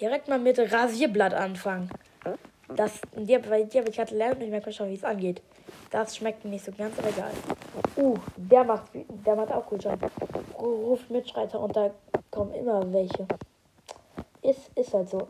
Direkt 0.00 0.28
mal 0.28 0.38
mit 0.38 0.58
Rasierblatt 0.58 1.34
anfangen. 1.34 1.90
Das, 2.68 3.00
die, 3.16 3.50
weil 3.50 3.66
die 3.66 3.78
habe 3.78 3.90
ich 3.90 3.96
gerade 3.96 4.14
lernen 4.14 4.36
und 4.36 4.42
ich 4.42 4.50
merke 4.50 4.72
schon, 4.72 4.88
wie 4.88 4.94
es 4.94 5.04
angeht. 5.04 5.42
Das 5.90 6.16
schmeckt 6.16 6.44
mir 6.44 6.52
nicht 6.52 6.64
so 6.64 6.72
ganz, 6.72 6.98
aber 6.98 7.08
egal. 7.08 7.32
Uh, 7.96 8.16
der 8.36 8.64
macht, 8.64 8.84
der 8.94 9.34
macht 9.34 9.52
auch 9.52 9.66
gut 9.66 9.82
schon. 9.82 9.98
Ruft 10.58 11.10
Mitschreiter 11.10 11.60
und 11.60 11.74
da 11.74 11.90
kommen 12.30 12.54
immer 12.54 12.80
welche. 12.92 13.26
Ist, 14.42 14.70
ist 14.74 14.94
halt 14.94 15.08
so. 15.10 15.28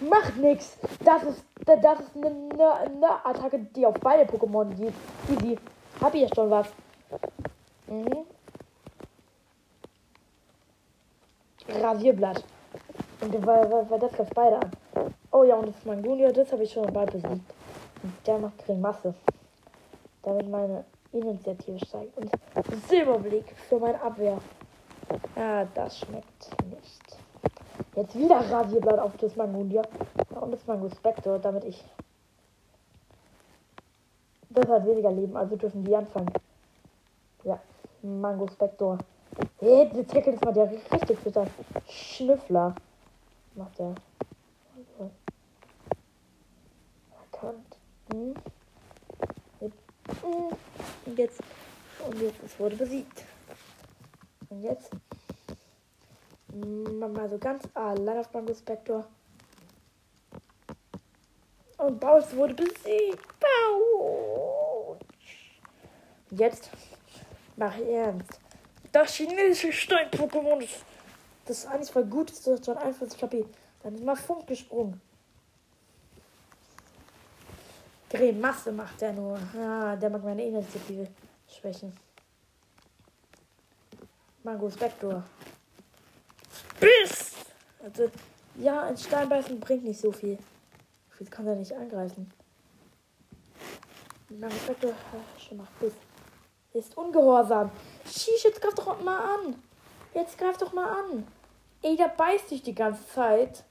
Macht 0.00 0.36
nix. 0.36 0.78
Das 1.04 1.22
ist, 1.24 1.44
das 1.66 2.00
ist 2.00 2.16
eine, 2.16 2.26
eine, 2.26 2.74
eine 2.74 3.26
Attacke, 3.26 3.58
die 3.58 3.84
auf 3.84 3.94
beide 4.00 4.30
Pokémon 4.30 4.72
geht. 4.74 4.94
Easy. 5.28 5.58
Hab 6.00 6.14
ich 6.14 6.22
ja 6.22 6.28
schon 6.34 6.50
was. 6.50 6.68
Mhm. 7.88 8.24
Rasierblatt. 11.68 12.44
Und 13.20 13.46
weil, 13.46 13.70
weil, 13.70 13.90
weil 13.90 13.98
das 13.98 14.12
greift 14.12 14.34
beide 14.34 14.56
an. 14.56 14.70
Oh 15.32 15.42
ja, 15.42 15.56
und 15.56 15.68
das 15.68 15.76
ist 15.76 15.86
mein 15.86 16.02
Gunia, 16.02 16.30
das 16.30 16.52
habe 16.52 16.62
ich 16.62 16.72
schon 16.72 16.92
bald 16.92 17.10
besiegt. 17.10 17.52
Und 18.02 18.26
der 18.26 18.38
macht 18.38 18.68
Masse. 18.68 19.14
Damit 20.22 20.48
meine 20.48 20.84
Initiative 21.12 21.78
steigt. 21.84 22.16
Und 22.16 22.30
Silberblick 22.88 23.54
für 23.68 23.78
meine 23.78 24.00
Abwehr. 24.00 24.38
Ah, 25.36 25.64
das 25.74 25.98
schmeckt 25.98 26.50
nicht. 26.70 27.03
Jetzt 27.96 28.16
wieder 28.16 28.36
Rasierblatt 28.36 28.98
auf 28.98 29.16
das 29.18 29.36
Mangunia. 29.36 29.82
Und 30.40 30.50
das 30.50 30.66
Mango 30.66 30.88
Spectre, 30.90 31.38
damit 31.38 31.64
ich 31.64 31.84
Das 34.54 34.68
hat 34.68 34.86
weniger 34.86 35.10
Leben, 35.10 35.36
also 35.36 35.56
dürfen 35.56 35.84
die 35.84 35.96
anfangen. 35.96 36.30
Ja, 37.42 37.60
Mango 38.02 38.46
Spector. 38.46 38.98
Hey, 39.58 39.90
der 39.90 40.06
Tackle, 40.06 40.32
das 40.32 40.40
macht 40.42 40.56
ja 40.56 40.62
richtig 40.62 41.18
bitter. 41.24 41.46
Schnüffler. 41.88 42.74
Macht 43.56 43.78
der. 43.80 43.94
Erkannt. 47.32 47.76
Hm. 48.12 48.34
Und 50.22 51.18
jetzt. 51.18 51.40
Und 52.06 52.20
jetzt, 52.20 52.42
es 52.44 52.58
wurde 52.60 52.76
besiegt. 52.76 53.24
Und 54.50 54.62
jetzt. 54.62 54.90
Mal 56.54 57.28
so 57.28 57.38
ganz 57.38 57.64
allein 57.74 58.18
auf 58.18 58.32
Mango 58.32 58.54
Spector. 58.54 59.06
Und 61.78 62.00
Baus 62.00 62.34
wurde 62.34 62.54
besiegt. 62.54 63.40
Bau. 63.40 64.98
Jetzt 66.30 66.70
mach 67.56 67.76
ernst. 67.78 68.40
Das 68.92 69.14
chinesische 69.14 69.72
Stein-Pokémon 69.72 70.60
ist 70.60 70.84
das 71.46 71.58
ist 71.58 71.66
eigentlich 71.66 71.90
voll 71.90 72.04
gut 72.04 72.30
ist, 72.30 72.46
dass 72.46 72.68
einfach 72.68 73.06
ich 73.06 73.22
habe 73.22 73.44
dann 73.82 73.94
ist 73.94 74.04
mal 74.04 74.16
Funk 74.16 74.46
gesprungen. 74.46 75.00
Masse 78.40 78.70
macht 78.72 79.02
er 79.02 79.12
nur. 79.12 79.38
Ah, 79.58 79.96
der 79.96 80.08
mag 80.08 80.22
meine 80.22 80.44
Initiative 80.44 81.08
schwächen. 81.48 81.92
Mango 84.44 84.70
Spector. 84.70 85.24
Biss! 86.80 87.32
Also, 87.82 88.10
ja, 88.56 88.82
ein 88.82 88.96
Steinbeißen 88.96 89.60
bringt 89.60 89.84
nicht 89.84 90.00
so 90.00 90.12
viel. 90.12 90.38
Viel 91.10 91.26
kann 91.28 91.46
er 91.46 91.56
nicht 91.56 91.72
angreifen. 91.72 92.30
Mango 94.28 94.54
Spector 94.56 94.92
schon 95.38 95.58
nach 95.58 95.70
Biss. 95.80 95.92
Ist 96.72 96.96
ungehorsam. 96.96 97.70
Shish, 98.06 98.44
jetzt 98.44 98.60
greif 98.60 98.74
doch 98.74 99.00
mal 99.02 99.18
an. 99.18 99.54
Jetzt 100.12 100.36
greif 100.38 100.56
doch 100.58 100.72
mal 100.72 100.88
an. 100.88 101.26
Ey, 101.82 101.96
der 101.96 102.08
beißt 102.08 102.50
dich 102.50 102.62
die 102.62 102.74
ganze 102.74 103.06
Zeit. 103.08 103.64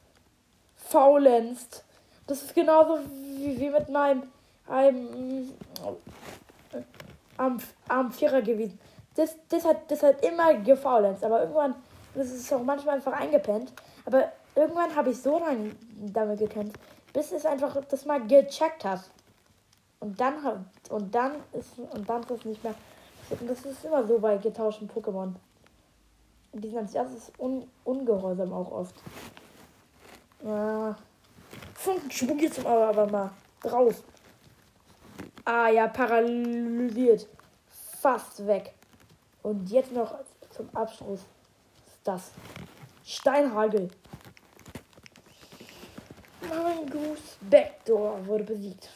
Faulenzt. 0.76 1.84
Das 2.28 2.42
ist 2.42 2.56
genauso 2.56 3.00
wie, 3.38 3.60
wie 3.60 3.70
mit 3.70 3.90
meinem 3.90 4.24
einem 4.68 5.52
äh, 6.74 6.82
am, 7.38 7.60
am 7.88 8.12
Vierer 8.12 8.42
gewesen. 8.42 8.80
Das, 9.16 9.36
das, 9.50 9.66
hat, 9.66 9.92
das 9.92 10.02
hat 10.04 10.24
immer 10.26 10.54
gefaulenzt, 10.56 11.24
aber 11.24 11.42
irgendwann, 11.42 11.76
das 12.16 12.32
ist 12.32 12.52
auch 12.54 12.64
manchmal 12.64 12.96
einfach 12.96 13.14
eingepennt. 13.14 13.74
Aber 14.06 14.32
irgendwann 14.56 14.96
habe 14.96 15.12
ich 15.12 15.22
so 15.22 15.40
lange 15.40 15.72
damit 15.96 16.40
gekämpft, 16.40 16.80
bis 17.14 17.32
es 17.32 17.46
einfach 17.46 17.78
das 17.90 18.06
mal 18.06 18.26
gecheckt 18.26 18.86
hat. 18.86 19.02
Und 20.00 20.20
dann 20.20 20.66
und 20.90 21.16
dann 21.16 21.32
ist 21.54 21.80
und 21.80 22.10
dann 22.10 22.22
ist 22.24 22.32
es 22.32 22.46
nicht 22.46 22.64
mehr. 22.64 22.76
Das 23.30 23.66
ist 23.66 23.86
immer 23.86 24.06
so 24.06 24.20
bei 24.20 24.38
getauschten 24.38 24.90
Pokémon. 24.90 25.34
Die 26.52 26.70
sind 26.70 26.80
als 26.80 26.94
erstes 26.94 27.32
un, 27.40 27.68
ungehorsam 27.84 28.54
auch 28.54 28.72
oft. 28.72 28.96
Ja. 30.44 30.96
Funkenschwung 31.74 32.38
jetzt 32.40 32.60
aber, 32.60 32.88
aber 32.90 33.08
mal 33.08 33.30
drauf. 33.62 34.04
Ah 35.46 35.70
ja, 35.70 35.88
paralysiert. 35.88 37.28
Fast 38.00 38.46
weg. 38.46 38.74
Und 39.42 39.70
jetzt 39.70 39.92
noch 39.92 40.16
zum 40.52 40.70
Abschluss 40.76 41.22
das 42.04 42.32
Steinhagel. 43.06 43.90
Mangus 46.50 47.38
Backdoor 47.42 48.26
wurde 48.26 48.44
besiegt. 48.44 48.90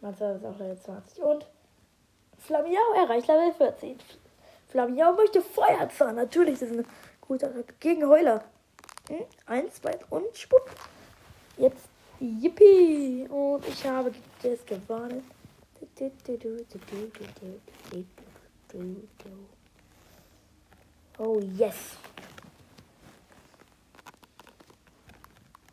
Mazda 0.00 0.32
ist 0.32 0.44
auch 0.44 0.58
Level 0.58 0.78
20. 0.78 1.22
Und 1.22 1.46
Flamiau 2.38 2.92
erreicht 2.96 3.26
Level 3.26 3.52
14. 3.52 3.98
Flamiau 4.68 5.12
möchte 5.12 5.42
Feuerzahn. 5.42 6.14
Natürlich, 6.14 6.58
das 6.58 6.70
ist 6.70 6.74
eine 6.74 6.84
gute 7.20 7.46
Attacke 7.46 7.74
gegen 7.80 8.06
Heuler. 8.06 8.44
Hm? 9.08 9.24
Eins, 9.46 9.74
zwei 9.74 9.98
und 10.10 10.36
Spuck. 10.36 10.70
Jetzt 11.56 11.88
Yippie! 12.20 13.26
Und 13.28 13.66
ich 13.66 13.84
habe 13.86 14.12
das 14.42 14.64
gewonnen. 14.66 15.22
Oh 21.18 21.40
yes! 21.40 21.96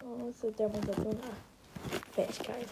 Oh, 0.04 0.32
so 0.42 0.50
Demonstration. 0.50 1.20
Ah, 1.24 1.92
Fähigkeit. 2.14 2.68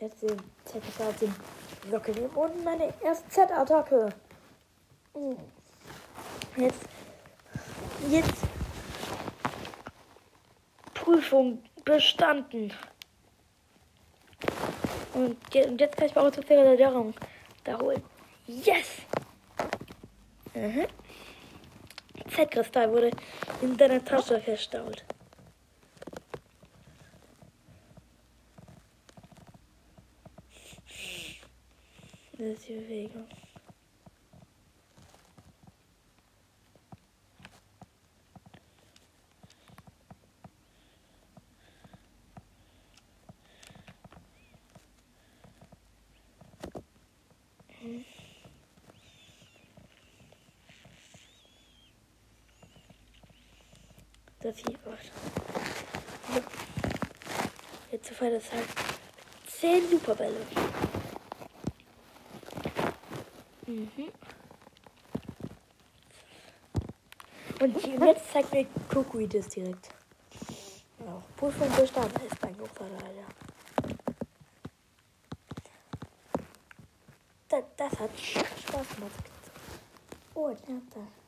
Jetzt 0.00 0.22
den 0.22 0.36
Z 0.64 0.82
auf 1.00 1.18
den 1.18 1.34
Sockel 1.90 2.14
nehmen 2.14 2.30
und 2.30 2.64
meine 2.64 2.92
erste 3.00 3.28
Z-Attacke. 3.28 4.08
Mm. 5.14 5.32
Jetzt, 6.56 6.80
jetzt 8.10 8.42
Prüfung 10.92 11.62
bestanden. 11.84 12.72
Und 15.14 15.38
jetzt 15.54 15.96
kann 15.96 16.06
ich 16.08 16.14
mal 16.14 16.26
auch 16.26 16.32
zur 16.32 16.42
Federung 16.42 17.14
da 17.62 17.78
holen. 17.78 18.02
Yes! 18.46 19.02
Mhm. 20.54 20.86
Z-Kristall 22.30 22.90
wurde 22.90 23.10
in 23.62 23.76
deiner 23.76 24.04
Tasche 24.04 24.40
verstaut. 24.40 25.04
Das 32.32 32.48
ist 32.48 32.68
die 32.68 32.74
Bewegung. 32.74 33.28
Das 54.40 54.58
hier 54.58 54.78
war 54.84 54.98
Auf 58.24 58.30
das 58.30 58.52
halt 58.52 58.64
10 59.48 59.90
Superbälle. 59.90 60.46
Mhm. 63.66 64.12
Und 67.60 67.86
jetzt 67.86 68.32
zeigt 68.32 68.50
mir 68.50 68.66
Kukui 68.90 69.28
das 69.28 69.48
direkt. 69.48 69.90
Auch 71.00 71.22
Prüfung 71.36 71.70
bestanden 71.76 72.26
ist 72.26 72.40
mein 72.40 72.56
großer 72.56 72.84
Alter. 72.84 73.28
Das, 77.50 77.64
das 77.76 78.00
hat 78.00 78.10
Spaß 78.18 78.88
gemacht. 78.94 79.24
Oh, 80.32 80.48
der 80.48 80.76
hat 80.76 80.82
da. 80.94 81.23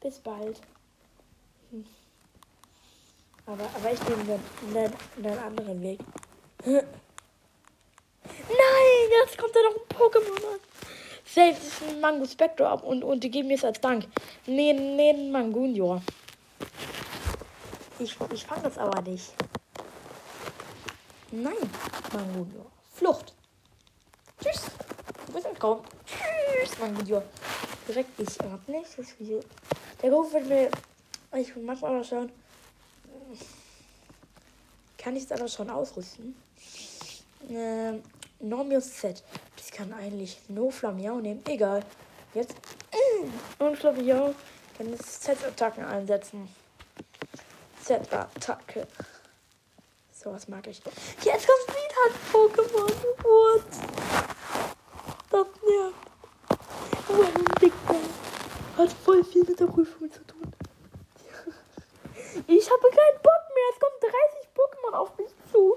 Bis 0.00 0.18
bald. 0.18 0.60
Hm. 1.70 1.84
Aber, 3.46 3.64
aber 3.74 3.92
ich 3.92 4.00
nehme 4.08 4.38
einen, 4.62 4.94
einen 5.24 5.38
anderen 5.38 5.82
Weg. 5.82 6.00
Nein, 6.64 6.84
jetzt 9.22 9.38
kommt 9.38 9.54
da 9.54 9.60
noch 9.62 9.76
ein 9.76 9.88
Pokémon 9.96 10.54
an. 10.54 10.60
Selbst 11.26 11.64
ist 11.64 11.82
ein 11.82 12.00
Mango 12.00 12.26
Spectre 12.26 12.68
ab 12.68 12.82
und, 12.84 13.02
und 13.02 13.24
die 13.24 13.30
geben 13.30 13.48
mir 13.48 13.54
es 13.54 13.64
als 13.64 13.80
Dank. 13.80 14.06
Nee, 14.46 14.72
nee, 14.72 15.30
Mangunio. 15.30 16.00
Ich, 17.98 18.16
ich 18.32 18.44
fange 18.44 18.62
das 18.62 18.78
aber 18.78 19.02
nicht. 19.02 19.32
Nein. 21.30 21.54
Mangudio. 22.12 22.66
Flucht. 22.92 23.34
Tschüss. 24.40 24.66
Du 25.26 25.32
bist 25.32 25.46
entkommen. 25.46 25.82
Tschüss, 26.74 26.78
Mangudio. 26.78 27.22
Direkt 27.88 28.18
ich 28.18 28.38
hab 28.38 28.68
nicht 28.68 28.98
das 28.98 29.18
Video. 29.18 29.40
Der 30.02 30.12
Ruf 30.12 30.32
wird 30.32 30.48
mir. 30.48 30.70
Ich 31.36 31.54
mag 31.56 31.80
mal 31.80 32.04
schauen. 32.04 32.30
Kann 34.98 35.16
ich 35.16 35.24
es 35.24 35.32
aber 35.32 35.48
schon 35.48 35.70
ausrüsten? 35.70 36.34
Ähm, 37.48 38.02
Normius 38.40 38.92
Z. 38.94 39.22
Das 39.56 39.70
kann 39.70 39.92
eigentlich 39.92 40.38
No 40.48 40.70
Flamiao 40.70 41.20
nehmen. 41.20 41.42
Egal. 41.46 41.84
Jetzt. 42.34 42.54
Und 43.58 43.76
Flamiao 43.76 44.34
kann 44.76 44.90
das 44.96 45.20
Z-Attacken 45.20 45.84
einsetzen. 45.84 46.48
Z-Attacke. 47.82 48.86
So 50.12 50.32
was 50.32 50.48
mag 50.48 50.66
ich. 50.66 50.80
Jetzt 51.22 51.46
kommt 51.46 51.68
wieder 51.68 52.00
ein 52.06 52.14
Pokémon. 52.32 52.92
What? 53.22 53.62
Das 55.30 55.46
nervt. 55.62 56.04
Oh, 57.06 57.22
ein 57.22 57.44
Dicker. 57.60 57.94
Hat 58.78 58.92
voll 59.04 59.22
viel 59.24 59.44
mit 59.44 59.60
der 59.60 59.66
Prüfung 59.66 60.10
zu 60.10 60.24
tun. 60.26 60.52
Ich 62.46 62.70
habe 62.70 62.88
keinen 62.88 63.22
Bock 63.22 63.44
mehr. 63.54 63.68
Es 63.72 63.78
kommen 63.78 64.00
30 64.00 64.48
Pokémon 64.54 64.94
auf 64.96 65.18
mich 65.18 65.30
zu. 65.52 65.76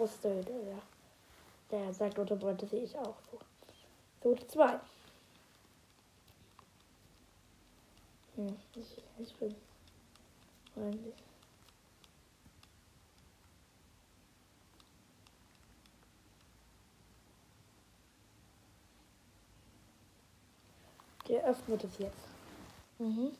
Rustel, 0.00 0.42
der, 0.42 0.82
der 1.70 1.92
sagt 1.92 2.18
Unterbrot, 2.18 2.62
das 2.62 2.70
sehe 2.70 2.84
ich 2.84 2.96
auch 2.96 3.16
so. 3.30 3.38
So, 4.22 4.34
zwei. 4.46 4.80
Hm, 8.36 8.56
ich, 8.74 8.96
ich 9.18 9.34
bin 9.36 9.54
freundlich. 10.72 11.14
Der 21.28 21.44
öffnet 21.44 21.84
es 21.84 21.98
jetzt. 21.98 22.26
Mhm. 22.98 23.32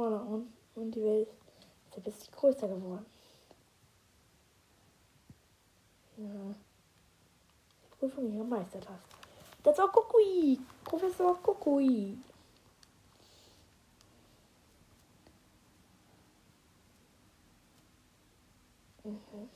Voilà, 0.00 0.22
und, 0.22 0.50
und 0.76 0.94
die 0.94 1.02
Welt 1.02 1.28
ist 1.90 1.96
ein 1.98 2.02
bisschen 2.02 2.32
größer 2.32 2.68
geworden. 2.68 3.04
Ja. 6.16 6.54
Die 7.82 7.98
Prüfung 7.98 8.32
ihrer 8.32 8.44
Meistertaste. 8.44 9.16
Das 9.62 9.74
ist 9.74 9.80
auch 9.84 9.92
Kukui. 9.92 10.58
Professor 10.84 11.36
Kukui. 11.42 12.16
Mhm. 19.04 19.50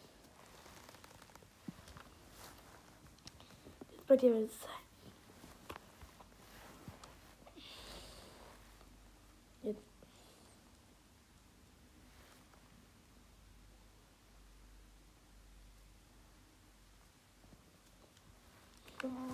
Bei 4.07 4.17
dir 4.19 4.35
wird 4.35 4.51
es 4.51 4.61
sein. 4.61 4.71
Jetzt. 9.63 9.95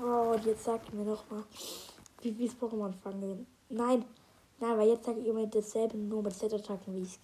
Oh, 0.02 0.32
und 0.32 0.44
jetzt 0.46 0.64
sagt 0.64 0.92
mir 0.94 1.04
doch 1.04 1.28
mal, 1.30 1.44
wie 2.22 2.46
es 2.46 2.56
Pokémon 2.56 2.92
fangen. 3.02 3.46
Nein, 3.68 4.04
nein, 4.58 4.78
weil 4.78 4.88
jetzt 4.88 5.04
sage 5.04 5.20
ich 5.20 5.26
immer 5.26 5.46
dasselbe, 5.46 5.98
nur 5.98 6.22
mit 6.22 6.34
Z-Attacken, 6.34 6.94
wie 6.94 7.02
ich 7.02 7.18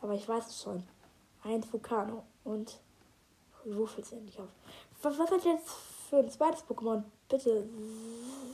Aber 0.00 0.14
ich 0.14 0.28
weiß 0.28 0.46
es 0.48 0.62
schon. 0.62 0.82
Ein 1.44 1.64
Vulcano 1.72 2.24
und 2.42 2.80
Wuffel 3.64 4.04
sind 4.04 4.24
nicht 4.24 4.40
auf. 4.40 4.48
Was, 5.02 5.16
was 5.16 5.30
hat 5.30 5.44
jetzt 5.44 5.70
für 6.10 6.18
ein 6.18 6.30
zweites 6.30 6.64
Pokémon? 6.64 7.04
Bitte, 7.28 7.68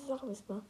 sag 0.08 0.22
mir 0.22 0.36
mal. 0.48 0.62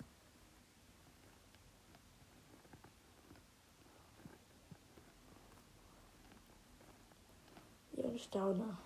Stauner. 8.16 8.78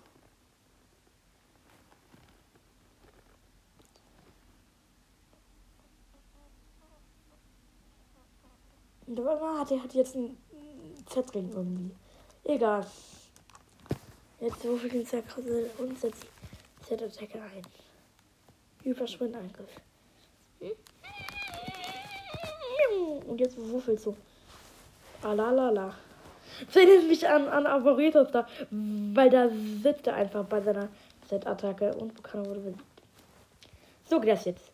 Und 9.09 9.19
aber 9.21 9.59
hat 9.59 9.71
er 9.71 9.79
jetzt 9.91 10.15
einen 10.15 10.37
Z-Ring 11.07 11.49
irgendwie. 11.51 11.91
Egal. 12.43 12.85
Jetzt 14.39 14.63
rufe 14.63 14.85
ich 14.85 14.93
den 14.93 15.05
Z-Krüssel 15.05 15.71
und 15.79 15.99
setze 15.99 16.27
Z-Attacke 16.87 17.41
ein. 17.41 17.63
Überschwindangriff. 18.83 19.81
Und 23.25 23.39
jetzt 23.39 23.57
wuffelt 23.57 23.99
so. 23.99 24.15
Alalala. 25.23 25.95
Das 26.67 26.75
erinnert 26.75 27.07
mich 27.07 27.27
an, 27.27 27.47
an 27.47 27.65
Arboretus 27.65 28.27
da, 28.31 28.47
weil 28.69 29.31
da 29.31 29.49
sitzt 29.81 30.05
er 30.05 30.15
einfach 30.15 30.45
bei 30.45 30.61
seiner 30.61 30.87
Z-Attacke 31.27 31.95
und 31.95 32.15
Vulcano 32.15 32.45
wurde. 32.45 32.75
So 34.07 34.19
geht 34.19 34.33
das 34.33 34.45
jetzt. 34.45 34.68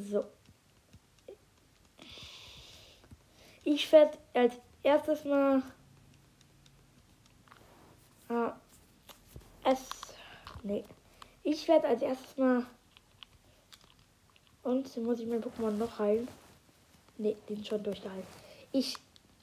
So. 0.00 0.24
Ich 3.62 3.90
werde 3.92 4.18
als 4.34 4.54
erstes 4.82 5.24
mal 5.24 5.62
äh, 8.28 8.50
es. 9.64 9.88
Nee. 10.62 10.84
Ich 11.42 11.68
werde 11.68 11.88
als 11.88 12.02
erstes 12.02 12.36
mal. 12.36 12.66
Und 14.62 14.96
muss 14.98 15.20
ich 15.20 15.26
mein 15.26 15.42
Pokémon 15.42 15.70
noch 15.72 15.98
heilen? 15.98 16.26
Nee, 17.18 17.36
den 17.48 17.64
schon 17.64 17.82
durchgehalten. 17.82 18.26
Ich 18.72 18.96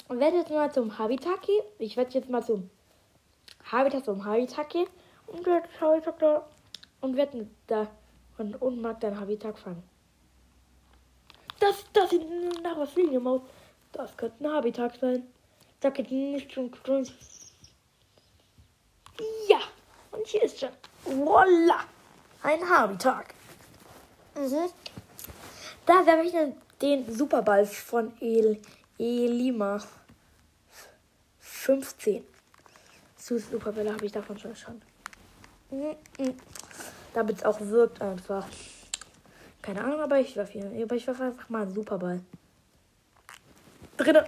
werde 0.09 0.37
jetzt 0.37 0.49
mal 0.49 0.71
zum 0.71 0.97
Habitaki. 0.97 1.61
Ich 1.79 1.95
werde 1.95 2.11
jetzt 2.11 2.29
mal 2.29 2.43
zum 2.43 2.69
Habitat 3.71 4.05
zum 4.05 4.25
werde 5.45 5.69
Habitak 5.79 6.43
und 7.01 7.15
werde 7.15 7.47
da 7.67 7.87
und, 8.37 8.61
und 8.61 8.81
mag 8.81 8.99
dann 8.99 9.19
Habitat 9.19 9.57
fangen. 9.57 9.83
Das, 11.61 11.85
das 11.93 12.09
sieht 12.09 12.27
nach 12.63 12.75
was 12.75 12.89
fliegen 12.89 13.25
aus. 13.27 13.41
Das 13.91 14.17
könnte 14.17 14.43
ein 14.43 14.51
Habitat 14.51 14.99
sein. 14.99 15.27
Da 15.79 15.91
könnte 15.91 16.13
nicht 16.13 16.51
schon. 16.51 16.71
Ja, 19.47 19.59
und 20.11 20.25
hier 20.25 20.43
ist 20.43 20.59
schon. 20.59 20.69
Voila! 21.05 21.81
Ein 22.41 22.67
Habitat. 22.67 23.27
Mhm. 24.35 24.71
Da 25.85 26.03
werfe 26.05 26.23
ich 26.23 26.33
den, 26.81 27.15
Superball 27.15 27.67
von 27.67 28.11
El, 28.19 28.59
Elima. 28.97 29.83
15. 31.39 32.25
Zu 33.17 33.37
Superbälle 33.37 33.93
habe 33.93 34.05
ich 34.07 34.11
davon 34.11 34.39
schon 34.39 34.55
schon. 34.55 34.81
Mhm. 35.69 35.95
Damit 37.13 37.37
es 37.37 37.45
auch 37.45 37.59
wirkt 37.59 38.01
einfach. 38.01 38.47
Keine 39.61 39.83
Ahnung, 39.83 40.01
aber 40.01 40.19
ich 40.19 40.35
werfe 40.35 40.53
hier. 40.53 40.83
Aber 40.83 40.95
ich 40.95 41.05
werfe 41.05 41.23
einfach 41.23 41.49
mal 41.49 41.63
einen 41.63 41.73
Superball. 41.73 42.21
Dritte. 43.97 44.25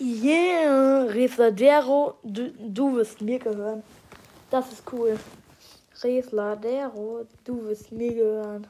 Yeah, 0.00 1.04
Resadero, 1.04 2.14
du, 2.22 2.50
du 2.50 2.96
wirst 2.96 3.20
mir 3.20 3.38
gehören. 3.38 3.82
Das 4.50 4.72
ist 4.72 4.82
cool. 4.92 5.18
Resladero, 6.02 7.26
du 7.44 7.64
wirst 7.64 7.92
mir 7.92 8.14
gehören. 8.14 8.66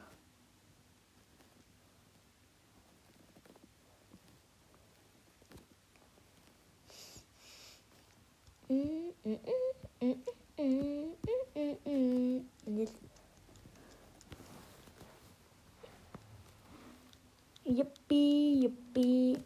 Yippie, 17.73 18.61
yippie. 18.61 19.37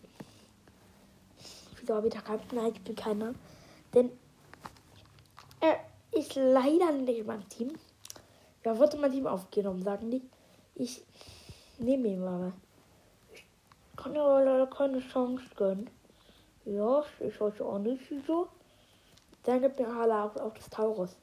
Wieso 1.79 1.95
habe 1.95 2.07
ich 2.07 2.13
da 2.13 2.21
keinen? 2.21 2.41
Nein, 2.51 2.73
ich 2.73 2.83
bin 2.83 2.95
keiner. 2.95 3.33
Denn 3.93 4.11
er 5.61 5.79
ist 6.11 6.35
leider 6.35 6.91
nicht 6.91 7.19
in 7.19 7.25
meinem 7.25 7.47
Team. 7.47 7.73
Ja, 8.65 8.77
wurde 8.77 8.97
mein 8.97 9.11
Team 9.11 9.27
aufgenommen, 9.27 9.81
sagen 9.81 10.11
die. 10.11 10.21
Ich 10.75 11.03
nehme 11.79 12.09
ihn 12.09 12.19
mal. 12.19 12.51
Ich 13.33 13.45
kann 13.95 14.13
ja 14.13 14.39
leider 14.39 14.67
keine 14.67 14.99
Chance 14.99 15.45
gönnen. 15.55 15.89
Ja, 16.65 17.03
ich 17.19 17.39
weiß 17.39 17.61
auch 17.61 17.79
nicht 17.79 18.03
wieso. 18.09 18.49
Dann 19.43 19.61
gibt 19.61 19.79
mir 19.79 19.95
Hala 19.95 20.25
auch, 20.25 20.35
auch 20.35 20.53
das 20.53 20.69
Taurus. 20.69 21.15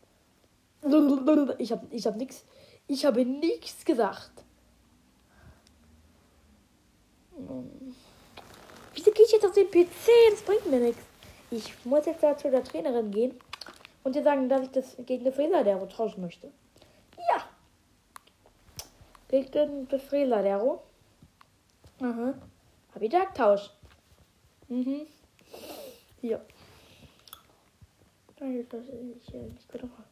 Ich 1.58 1.72
habe 1.72 1.86
ich 1.90 2.06
hab 2.06 2.16
nichts. 2.16 2.46
Ich 2.86 3.04
habe 3.04 3.24
nichts 3.24 3.84
gesagt. 3.84 4.43
Wieso 8.94 9.10
gehe 9.10 9.24
ich 9.24 9.32
jetzt 9.32 9.44
auf 9.44 9.52
den 9.52 9.70
PC? 9.70 10.08
Das 10.30 10.42
bringt 10.42 10.70
mir 10.70 10.80
nichts. 10.80 11.02
Ich 11.50 11.84
muss 11.84 12.06
jetzt 12.06 12.22
da 12.22 12.36
zu 12.36 12.50
der 12.50 12.64
Trainerin 12.64 13.10
gehen 13.10 13.38
und 14.02 14.16
ihr 14.16 14.22
sagen, 14.22 14.48
dass 14.48 14.62
ich 14.62 14.70
das 14.70 14.96
gegen 15.06 15.24
das 15.24 15.34
Freladero 15.34 15.86
tauschen 15.86 16.22
möchte. 16.22 16.50
Ja. 17.16 17.44
Gegen 19.28 19.88
das 19.88 20.02
Freladero. 20.02 20.82
Aha. 22.00 22.34
Hab 22.94 23.02
ich 23.02 23.12
Tausch. 23.34 23.70
Mhm. 24.68 25.06
Ja. 26.22 26.40
Ich, 28.40 28.46
ich, 28.46 29.34
ich 29.34 29.68
könnte 29.68 29.86
mal. 29.86 30.04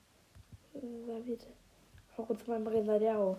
Auch 2.16 2.28
zu 2.28 2.50
meinem 2.50 2.66
Freladero. 2.66 3.36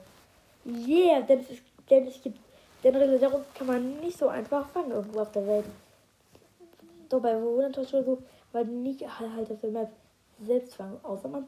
Yeah, 0.66 1.22
denn 1.22 1.40
es, 1.40 1.50
ist, 1.50 1.64
denn 1.90 2.08
es 2.08 2.22
gibt. 2.22 2.40
Den 2.84 2.94
Freladero 2.94 3.42
kann 3.54 3.68
man 3.68 4.00
nicht 4.00 4.18
so 4.18 4.28
einfach 4.28 4.68
fangen 4.70 4.92
irgendwo 4.92 5.22
auf 5.22 5.32
der 5.32 5.48
Welt. 5.48 5.66
So 7.10 7.20
bei 7.20 7.42
Wundertausch 7.42 7.94
oder 7.94 8.04
so, 8.04 8.24
weil 8.52 8.66
nicht 8.66 9.02
halt 9.02 9.52
auf 9.52 9.60
der 9.62 9.72
Map 9.72 9.90
selbst 10.46 10.76
fangen. 10.76 11.00
Außer 11.04 11.30
man 11.30 11.48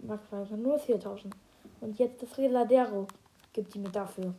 mag 0.00 0.20
einfach 0.32 0.56
nur 0.56 0.78
vier 0.78 0.98
tauschen. 0.98 1.32
Und 1.80 1.98
jetzt 1.98 2.22
das 2.22 2.36
Reladero 2.38 3.06
gibt 3.52 3.74
die 3.74 3.78
mir 3.78 3.90
dafür. 3.90 4.34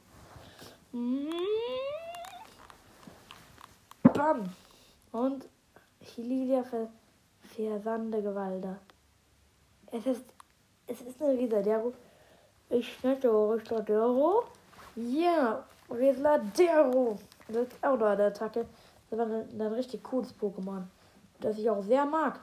Bam! 4.14 4.50
Und 5.12 5.46
ver 6.02 6.90
versande 7.44 8.22
Gewalder. 8.22 8.78
Es 9.92 10.06
ist, 10.06 10.26
es 10.88 11.02
ist 11.02 11.22
eine 11.22 11.38
Reladero. 11.38 11.94
Ich 12.70 12.94
schnette 12.94 13.30
Reladero. 13.30 14.44
Ja, 14.96 15.64
Reladero. 15.90 17.18
Das 17.48 17.68
ist 17.68 17.84
auch 17.84 17.98
noch 17.98 18.08
eine 18.08 18.26
Attacke. 18.26 18.66
Das 19.10 19.20
war 19.20 19.26
ein, 19.28 19.62
ein 19.62 19.74
richtig 19.74 20.04
cooles 20.04 20.34
Pokémon, 20.40 20.84
das 21.40 21.58
ich 21.58 21.70
auch 21.70 21.84
sehr 21.84 22.06
mag 22.06 22.40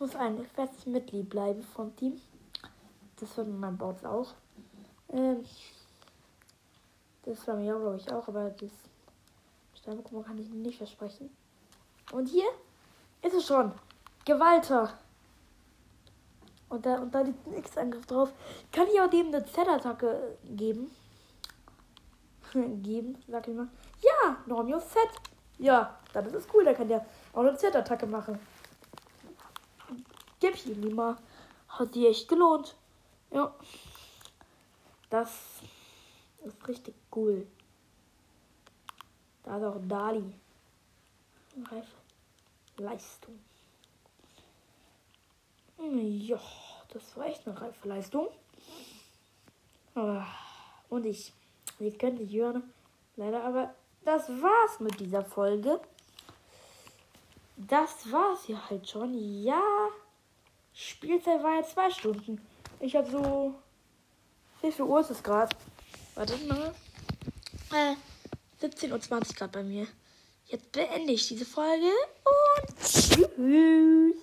muss 0.00 0.16
ein 0.16 0.44
festes 0.46 0.86
Mitglied 0.86 1.28
bleiben 1.28 1.62
vom 1.62 1.94
Team. 1.94 2.20
Das 3.16 3.36
wird 3.36 3.48
mein 3.48 3.76
Bots 3.76 4.04
auch. 4.04 4.32
Ähm, 5.10 5.44
das 7.24 7.46
war 7.46 7.56
mir 7.56 7.74
glaube 7.74 7.98
ich 7.98 8.10
auch, 8.10 8.26
aber 8.26 8.50
das 8.50 8.70
Sternpokémon 9.78 10.24
kann 10.24 10.38
ich 10.38 10.48
nicht 10.48 10.78
versprechen. 10.78 11.30
Und 12.12 12.26
hier 12.26 12.48
ist 13.22 13.34
es 13.34 13.46
schon. 13.46 13.72
Gewalter. 14.24 14.98
Und 16.70 16.86
da, 16.86 17.00
und 17.00 17.14
da 17.14 17.20
liegt 17.20 17.46
ein 17.46 17.58
X-Angriff 17.58 18.06
drauf. 18.06 18.32
Kann 18.72 18.86
ich 18.92 19.00
auch 19.00 19.10
dem 19.10 19.26
eine 19.26 19.44
Z-Attacke 19.44 20.38
geben? 20.56 20.90
Geben, 22.52 23.22
sag 23.28 23.48
ich 23.48 23.54
mal. 23.54 23.68
Ja, 24.00 24.36
Normio 24.46 24.78
Z. 24.78 24.98
Ja, 25.58 25.98
dann 26.12 26.26
ist 26.26 26.34
es 26.34 26.46
cool, 26.54 26.64
da 26.64 26.72
kann 26.74 26.88
der 26.88 27.04
auch 27.32 27.40
eine 27.40 27.56
Z-Attacke 27.56 28.06
machen. 28.06 28.38
Gib 30.40 30.66
ihm 30.66 30.94
mal. 30.94 31.16
Hat 31.68 31.92
sich 31.92 32.06
echt 32.06 32.28
gelohnt. 32.28 32.74
Ja. 33.30 33.54
Das 35.10 35.30
ist 36.44 36.68
richtig 36.68 36.94
cool. 37.14 37.46
Da 39.42 39.58
ist 39.58 39.64
auch 39.64 39.80
Dali. 39.86 40.34
Reife 41.70 41.96
Leistung. 42.78 43.38
Ja, 45.78 46.40
das 46.92 47.16
war 47.16 47.26
echt 47.26 47.46
eine 47.46 47.60
reife 47.60 47.88
Leistung. 47.88 48.28
Und 49.94 51.04
ich, 51.04 51.32
ihr 51.80 51.96
könnt 51.96 52.20
nicht 52.20 52.34
hören, 52.34 52.62
leider, 53.16 53.42
aber 53.42 53.74
das 54.04 54.28
war's 54.28 54.80
mit 54.80 54.98
dieser 55.00 55.24
Folge. 55.24 55.80
Das 57.56 58.10
war's 58.10 58.48
ja 58.48 58.58
halt 58.70 58.88
schon. 58.88 59.14
Ja. 59.42 59.62
Spielzeit 60.72 61.42
war 61.42 61.56
jetzt 61.56 61.72
zwei 61.72 61.90
Stunden. 61.90 62.40
Ich 62.80 62.96
habe 62.96 63.10
so. 63.10 63.54
Wie 64.62 64.72
viel 64.72 64.84
Uhr 64.84 65.00
ist 65.00 65.10
es 65.10 65.22
gerade? 65.22 65.54
Warte 66.14 66.36
mal. 66.46 66.74
Äh, 67.72 67.94
17.20 68.64 68.92
Uhr 68.92 69.20
gerade 69.34 69.52
bei 69.52 69.62
mir. 69.62 69.86
Jetzt 70.46 70.72
beende 70.72 71.12
ich 71.12 71.28
diese 71.28 71.44
Folge 71.44 71.90
und 72.24 72.78
tschüss. 72.78 74.16